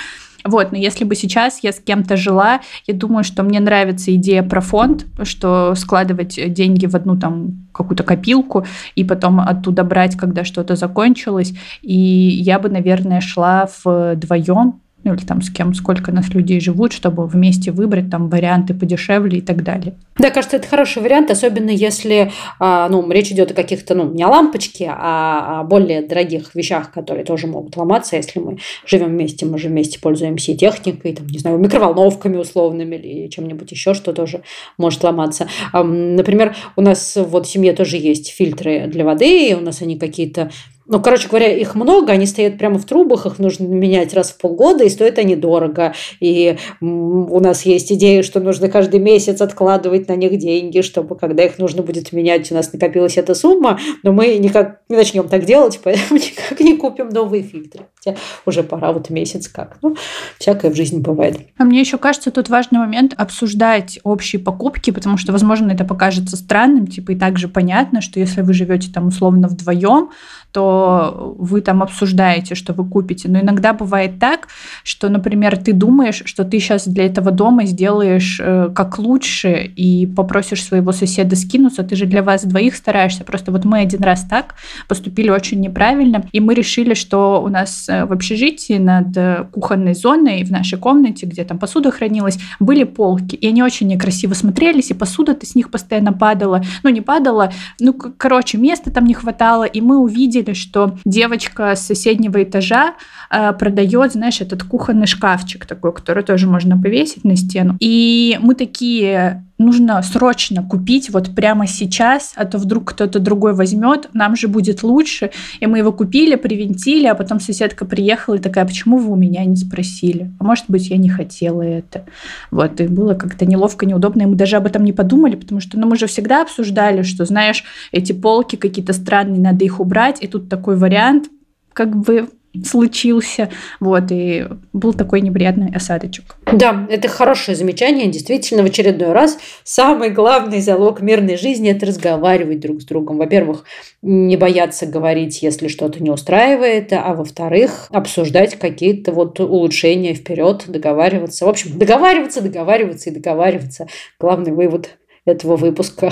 Вот, 0.45 0.71
но 0.71 0.77
если 0.77 1.03
бы 1.03 1.15
сейчас 1.15 1.59
я 1.63 1.73
с 1.73 1.79
кем-то 1.79 2.15
жила, 2.15 2.61
я 2.87 2.93
думаю, 2.93 3.23
что 3.23 3.43
мне 3.43 3.59
нравится 3.59 4.13
идея 4.15 4.41
про 4.41 4.61
фонд, 4.61 5.05
что 5.23 5.75
складывать 5.75 6.39
деньги 6.53 6.85
в 6.85 6.95
одну 6.95 7.17
там 7.17 7.67
какую-то 7.73 8.03
копилку 8.03 8.65
и 8.95 9.03
потом 9.03 9.41
оттуда 9.41 9.83
брать, 9.83 10.15
когда 10.15 10.45
что-то 10.45 10.75
закончилось. 10.75 11.53
И 11.81 11.97
я 11.97 12.59
бы, 12.59 12.69
наверное, 12.69 13.21
шла 13.21 13.69
вдвоем 13.83 14.81
ну 15.03 15.13
или 15.13 15.23
там 15.23 15.41
с 15.41 15.49
кем, 15.49 15.73
сколько 15.73 16.11
нас 16.11 16.29
людей 16.29 16.59
живут, 16.59 16.93
чтобы 16.93 17.25
вместе 17.25 17.71
выбрать 17.71 18.09
там 18.09 18.29
варианты 18.29 18.73
подешевле 18.73 19.39
и 19.39 19.41
так 19.41 19.63
далее. 19.63 19.93
Да, 20.17 20.29
кажется, 20.29 20.57
это 20.57 20.67
хороший 20.67 21.01
вариант, 21.01 21.31
особенно 21.31 21.69
если 21.69 22.31
а, 22.59 22.89
ну, 22.89 23.09
речь 23.09 23.31
идет 23.31 23.51
о 23.51 23.53
каких-то, 23.53 23.95
ну, 23.95 24.11
не 24.11 24.23
о 24.23 24.27
лампочке, 24.29 24.91
а 24.91 25.61
о 25.61 25.63
более 25.63 26.01
дорогих 26.01 26.53
вещах, 26.55 26.91
которые 26.91 27.23
тоже 27.23 27.47
могут 27.47 27.77
ломаться, 27.77 28.17
если 28.17 28.39
мы 28.39 28.57
живем 28.85 29.07
вместе, 29.07 29.45
мы 29.45 29.57
же 29.57 29.69
вместе 29.69 29.99
пользуемся 29.99 30.55
техникой, 30.55 31.13
там, 31.13 31.27
не 31.27 31.39
знаю, 31.39 31.57
микроволновками 31.57 32.37
условными 32.37 32.95
или 32.95 33.27
чем-нибудь 33.29 33.71
еще, 33.71 33.93
что 33.93 34.11
тоже 34.11 34.41
может 34.77 35.03
ломаться. 35.03 35.47
Например, 35.73 36.55
у 36.75 36.81
нас 36.81 37.17
вот 37.17 37.45
в 37.45 37.49
семье 37.49 37.73
тоже 37.73 37.97
есть 37.97 38.29
фильтры 38.29 38.87
для 38.87 39.05
воды, 39.05 39.49
и 39.49 39.53
у 39.53 39.61
нас 39.61 39.81
они 39.81 39.97
какие-то 39.97 40.51
ну, 40.91 40.99
короче 40.99 41.27
говоря, 41.27 41.55
их 41.55 41.75
много, 41.75 42.11
они 42.11 42.25
стоят 42.25 42.57
прямо 42.57 42.79
в 42.79 42.85
трубах, 42.85 43.27
их 43.27 43.37
нужно 43.37 43.65
менять 43.65 44.15
раз 44.15 44.31
в 44.31 44.37
полгода, 44.37 44.83
и 44.83 44.89
стоят 44.89 45.19
они 45.19 45.35
дорого. 45.35 45.93
И 46.19 46.57
у 46.81 47.39
нас 47.39 47.63
есть 47.63 47.91
идея, 47.91 48.23
что 48.23 48.39
нужно 48.39 48.69
каждый 48.69 48.99
месяц 48.99 49.39
откладывать 49.39 50.07
на 50.07 50.15
них 50.15 50.35
деньги, 50.39 50.81
чтобы 50.81 51.15
когда 51.15 51.43
их 51.43 51.59
нужно 51.59 51.83
будет 51.83 52.11
менять, 52.11 52.51
у 52.51 52.55
нас 52.55 52.73
накопилась 52.73 53.17
эта 53.17 53.35
сумма, 53.35 53.79
но 54.01 54.13
мы 54.13 54.39
никак 54.39 54.81
не 54.89 54.95
начнем 54.95 55.29
так 55.29 55.45
делать, 55.45 55.79
поэтому 55.83 56.19
никак 56.19 56.59
не 56.59 56.75
купим 56.75 57.09
новые 57.09 57.43
фильтры. 57.43 57.85
Хотя 57.95 58.17
уже 58.47 58.63
пора 58.63 58.91
вот 58.91 59.11
месяц 59.11 59.47
как. 59.47 59.77
Ну, 59.83 59.95
всякое 60.39 60.71
в 60.71 60.75
жизни 60.75 60.99
бывает. 60.99 61.37
А 61.59 61.65
мне 61.65 61.81
еще 61.81 61.99
кажется, 61.99 62.31
тут 62.31 62.49
важный 62.49 62.79
момент 62.79 63.13
обсуждать 63.15 63.99
общие 64.03 64.41
покупки, 64.41 64.89
потому 64.89 65.17
что, 65.17 65.33
возможно, 65.33 65.71
это 65.71 65.85
покажется 65.85 66.35
странным, 66.35 66.87
типа 66.87 67.11
и 67.11 67.15
также 67.15 67.47
понятно, 67.47 68.01
что 68.01 68.19
если 68.19 68.41
вы 68.41 68.53
живете 68.53 68.91
там 68.91 69.09
условно 69.09 69.47
вдвоем, 69.47 70.09
то 70.51 71.35
вы 71.37 71.61
там 71.61 71.83
обсуждаете, 71.83 72.55
что 72.55 72.73
вы 72.73 72.85
купите. 72.85 73.29
Но 73.29 73.39
иногда 73.39 73.73
бывает 73.73 74.19
так, 74.19 74.47
что, 74.83 75.09
например, 75.09 75.57
ты 75.57 75.73
думаешь, 75.73 76.23
что 76.25 76.43
ты 76.43 76.59
сейчас 76.59 76.87
для 76.87 77.05
этого 77.05 77.31
дома 77.31 77.65
сделаешь 77.65 78.39
э, 78.41 78.69
как 78.73 78.97
лучше 78.97 79.71
и 79.75 80.07
попросишь 80.07 80.63
своего 80.63 80.91
соседа 80.91 81.35
скинуться, 81.35 81.83
ты 81.83 81.95
же 81.95 82.05
для 82.05 82.23
вас 82.23 82.43
двоих 82.43 82.75
стараешься. 82.75 83.23
Просто 83.23 83.51
вот 83.51 83.63
мы 83.63 83.79
один 83.79 84.03
раз 84.03 84.25
так 84.25 84.55
поступили 84.87 85.29
очень 85.29 85.59
неправильно, 85.59 86.25
и 86.31 86.39
мы 86.39 86.55
решили, 86.55 86.95
что 86.95 87.41
у 87.43 87.47
нас 87.47 87.87
э, 87.87 88.05
в 88.05 88.11
общежитии 88.11 88.77
над 88.77 89.15
э, 89.15 89.45
кухонной 89.51 89.93
зоной 89.93 90.43
в 90.43 90.51
нашей 90.51 90.79
комнате, 90.79 91.27
где 91.27 91.43
там 91.43 91.59
посуда 91.59 91.91
хранилась, 91.91 92.39
были 92.59 92.85
полки, 92.85 93.35
и 93.35 93.47
они 93.47 93.61
очень 93.61 93.87
некрасиво 93.87 94.33
смотрелись, 94.33 94.89
и 94.89 94.95
посуда-то 94.95 95.45
с 95.45 95.53
них 95.53 95.69
постоянно 95.69 96.13
падала. 96.13 96.63
Ну, 96.83 96.89
не 96.89 97.01
падала, 97.01 97.51
ну, 97.79 97.93
короче, 97.93 98.57
места 98.57 98.91
там 98.91 99.05
не 99.05 99.13
хватало, 99.13 99.63
и 99.63 99.81
мы 99.81 99.97
увидели, 99.97 100.38
увидели, 100.39 100.53
что 100.53 100.97
девочка 101.05 101.75
с 101.75 101.85
соседнего 101.85 102.41
этажа 102.43 102.95
э, 103.29 103.53
продает, 103.53 104.13
знаешь, 104.13 104.41
этот 104.41 104.63
кухонный 104.63 105.07
шкафчик 105.07 105.65
такой, 105.65 105.93
который 105.93 106.23
тоже 106.23 106.47
можно 106.47 106.81
повесить 106.81 107.23
на 107.23 107.35
стену. 107.35 107.75
И 107.79 108.37
мы 108.41 108.55
такие, 108.55 109.45
нужно 109.59 110.01
срочно 110.01 110.63
купить 110.63 111.09
вот 111.11 111.35
прямо 111.35 111.67
сейчас, 111.67 112.31
а 112.35 112.45
то 112.45 112.57
вдруг 112.57 112.91
кто-то 112.91 113.19
другой 113.19 113.53
возьмет, 113.53 114.09
нам 114.13 114.35
же 114.35 114.47
будет 114.47 114.81
лучше. 114.81 115.31
И 115.59 115.67
мы 115.67 115.77
его 115.77 115.91
купили, 115.91 116.35
привинтили, 116.35 117.05
а 117.05 117.13
потом 117.13 117.39
соседка 117.39 117.85
приехала 117.85 118.35
и 118.35 118.39
такая, 118.39 118.65
почему 118.65 118.97
вы 118.97 119.11
у 119.11 119.15
меня 119.15 119.45
не 119.45 119.57
спросили? 119.57 120.31
А 120.39 120.43
может 120.43 120.65
быть, 120.69 120.89
я 120.89 120.97
не 120.97 121.09
хотела 121.09 121.61
это. 121.61 122.05
Вот, 122.49 122.79
и 122.79 122.87
было 122.87 123.13
как-то 123.13 123.45
неловко, 123.45 123.85
неудобно, 123.85 124.23
и 124.23 124.25
мы 124.25 124.35
даже 124.35 124.55
об 124.55 124.65
этом 124.65 124.83
не 124.83 124.93
подумали, 124.93 125.35
потому 125.35 125.59
что 125.59 125.77
ну, 125.77 125.87
мы 125.87 125.97
же 125.97 126.07
всегда 126.07 126.41
обсуждали, 126.41 127.03
что, 127.03 127.25
знаешь, 127.25 127.63
эти 127.91 128.13
полки 128.13 128.55
какие-то 128.55 128.93
странные, 128.93 129.41
надо 129.41 129.65
их 129.65 129.79
убрать, 129.79 130.17
и 130.21 130.27
тут 130.27 130.49
такой 130.49 130.77
вариант, 130.77 131.29
как 131.73 131.95
бы 131.95 132.29
случился. 132.65 133.49
Вот, 133.79 134.11
и 134.11 134.45
был 134.73 134.93
такой 134.93 135.21
неприятный 135.21 135.71
осадочек. 135.73 136.35
Да, 136.51 136.87
это 136.89 137.07
хорошее 137.07 137.55
замечание. 137.55 138.07
Действительно, 138.07 138.63
в 138.63 138.65
очередной 138.65 139.11
раз 139.11 139.37
самый 139.63 140.09
главный 140.09 140.61
залог 140.61 141.01
мирной 141.01 141.37
жизни– 141.37 141.69
это 141.71 141.85
разговаривать 141.85 142.59
друг 142.59 142.81
с 142.81 142.85
другом. 142.85 143.17
Во-первых, 143.17 143.65
не 144.01 144.37
бояться 144.37 144.85
говорить, 144.85 145.41
если 145.41 145.67
что-то 145.67 146.01
не 146.01 146.09
устраивает, 146.09 146.91
а 146.93 147.13
во-вторых, 147.13 147.87
обсуждать 147.91 148.55
какие-то 148.55 149.11
вот 149.11 149.39
улучшения 149.39 150.13
вперед, 150.13 150.65
договариваться. 150.67 151.45
В 151.45 151.49
общем, 151.49 151.77
договариваться, 151.77 152.41
договариваться 152.41 153.09
и 153.09 153.13
договариваться. 153.13 153.87
Главный 154.19 154.51
вывод 154.51 154.97
этого 155.25 155.55
выпуска. 155.55 156.11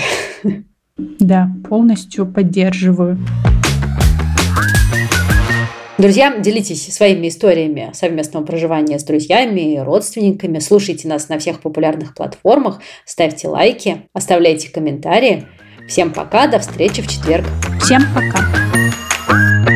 Да, 0.98 1.50
полностью 1.70 2.26
поддерживаю. 2.26 3.18
Друзья, 5.98 6.38
делитесь 6.38 6.94
своими 6.94 7.28
историями 7.28 7.90
совместного 7.94 8.46
проживания 8.46 9.00
с 9.00 9.04
друзьями 9.04 9.74
и 9.74 9.80
родственниками. 9.80 10.60
Слушайте 10.60 11.08
нас 11.08 11.28
на 11.28 11.40
всех 11.40 11.60
популярных 11.60 12.14
платформах, 12.14 12.82
ставьте 13.04 13.48
лайки, 13.48 14.04
оставляйте 14.14 14.70
комментарии. 14.70 15.48
Всем 15.88 16.14
пока, 16.14 16.48
до 16.48 16.60
встречи 16.60 17.02
в 17.02 17.08
четверг. 17.08 17.46
Всем 17.82 18.04
пока. 18.14 19.67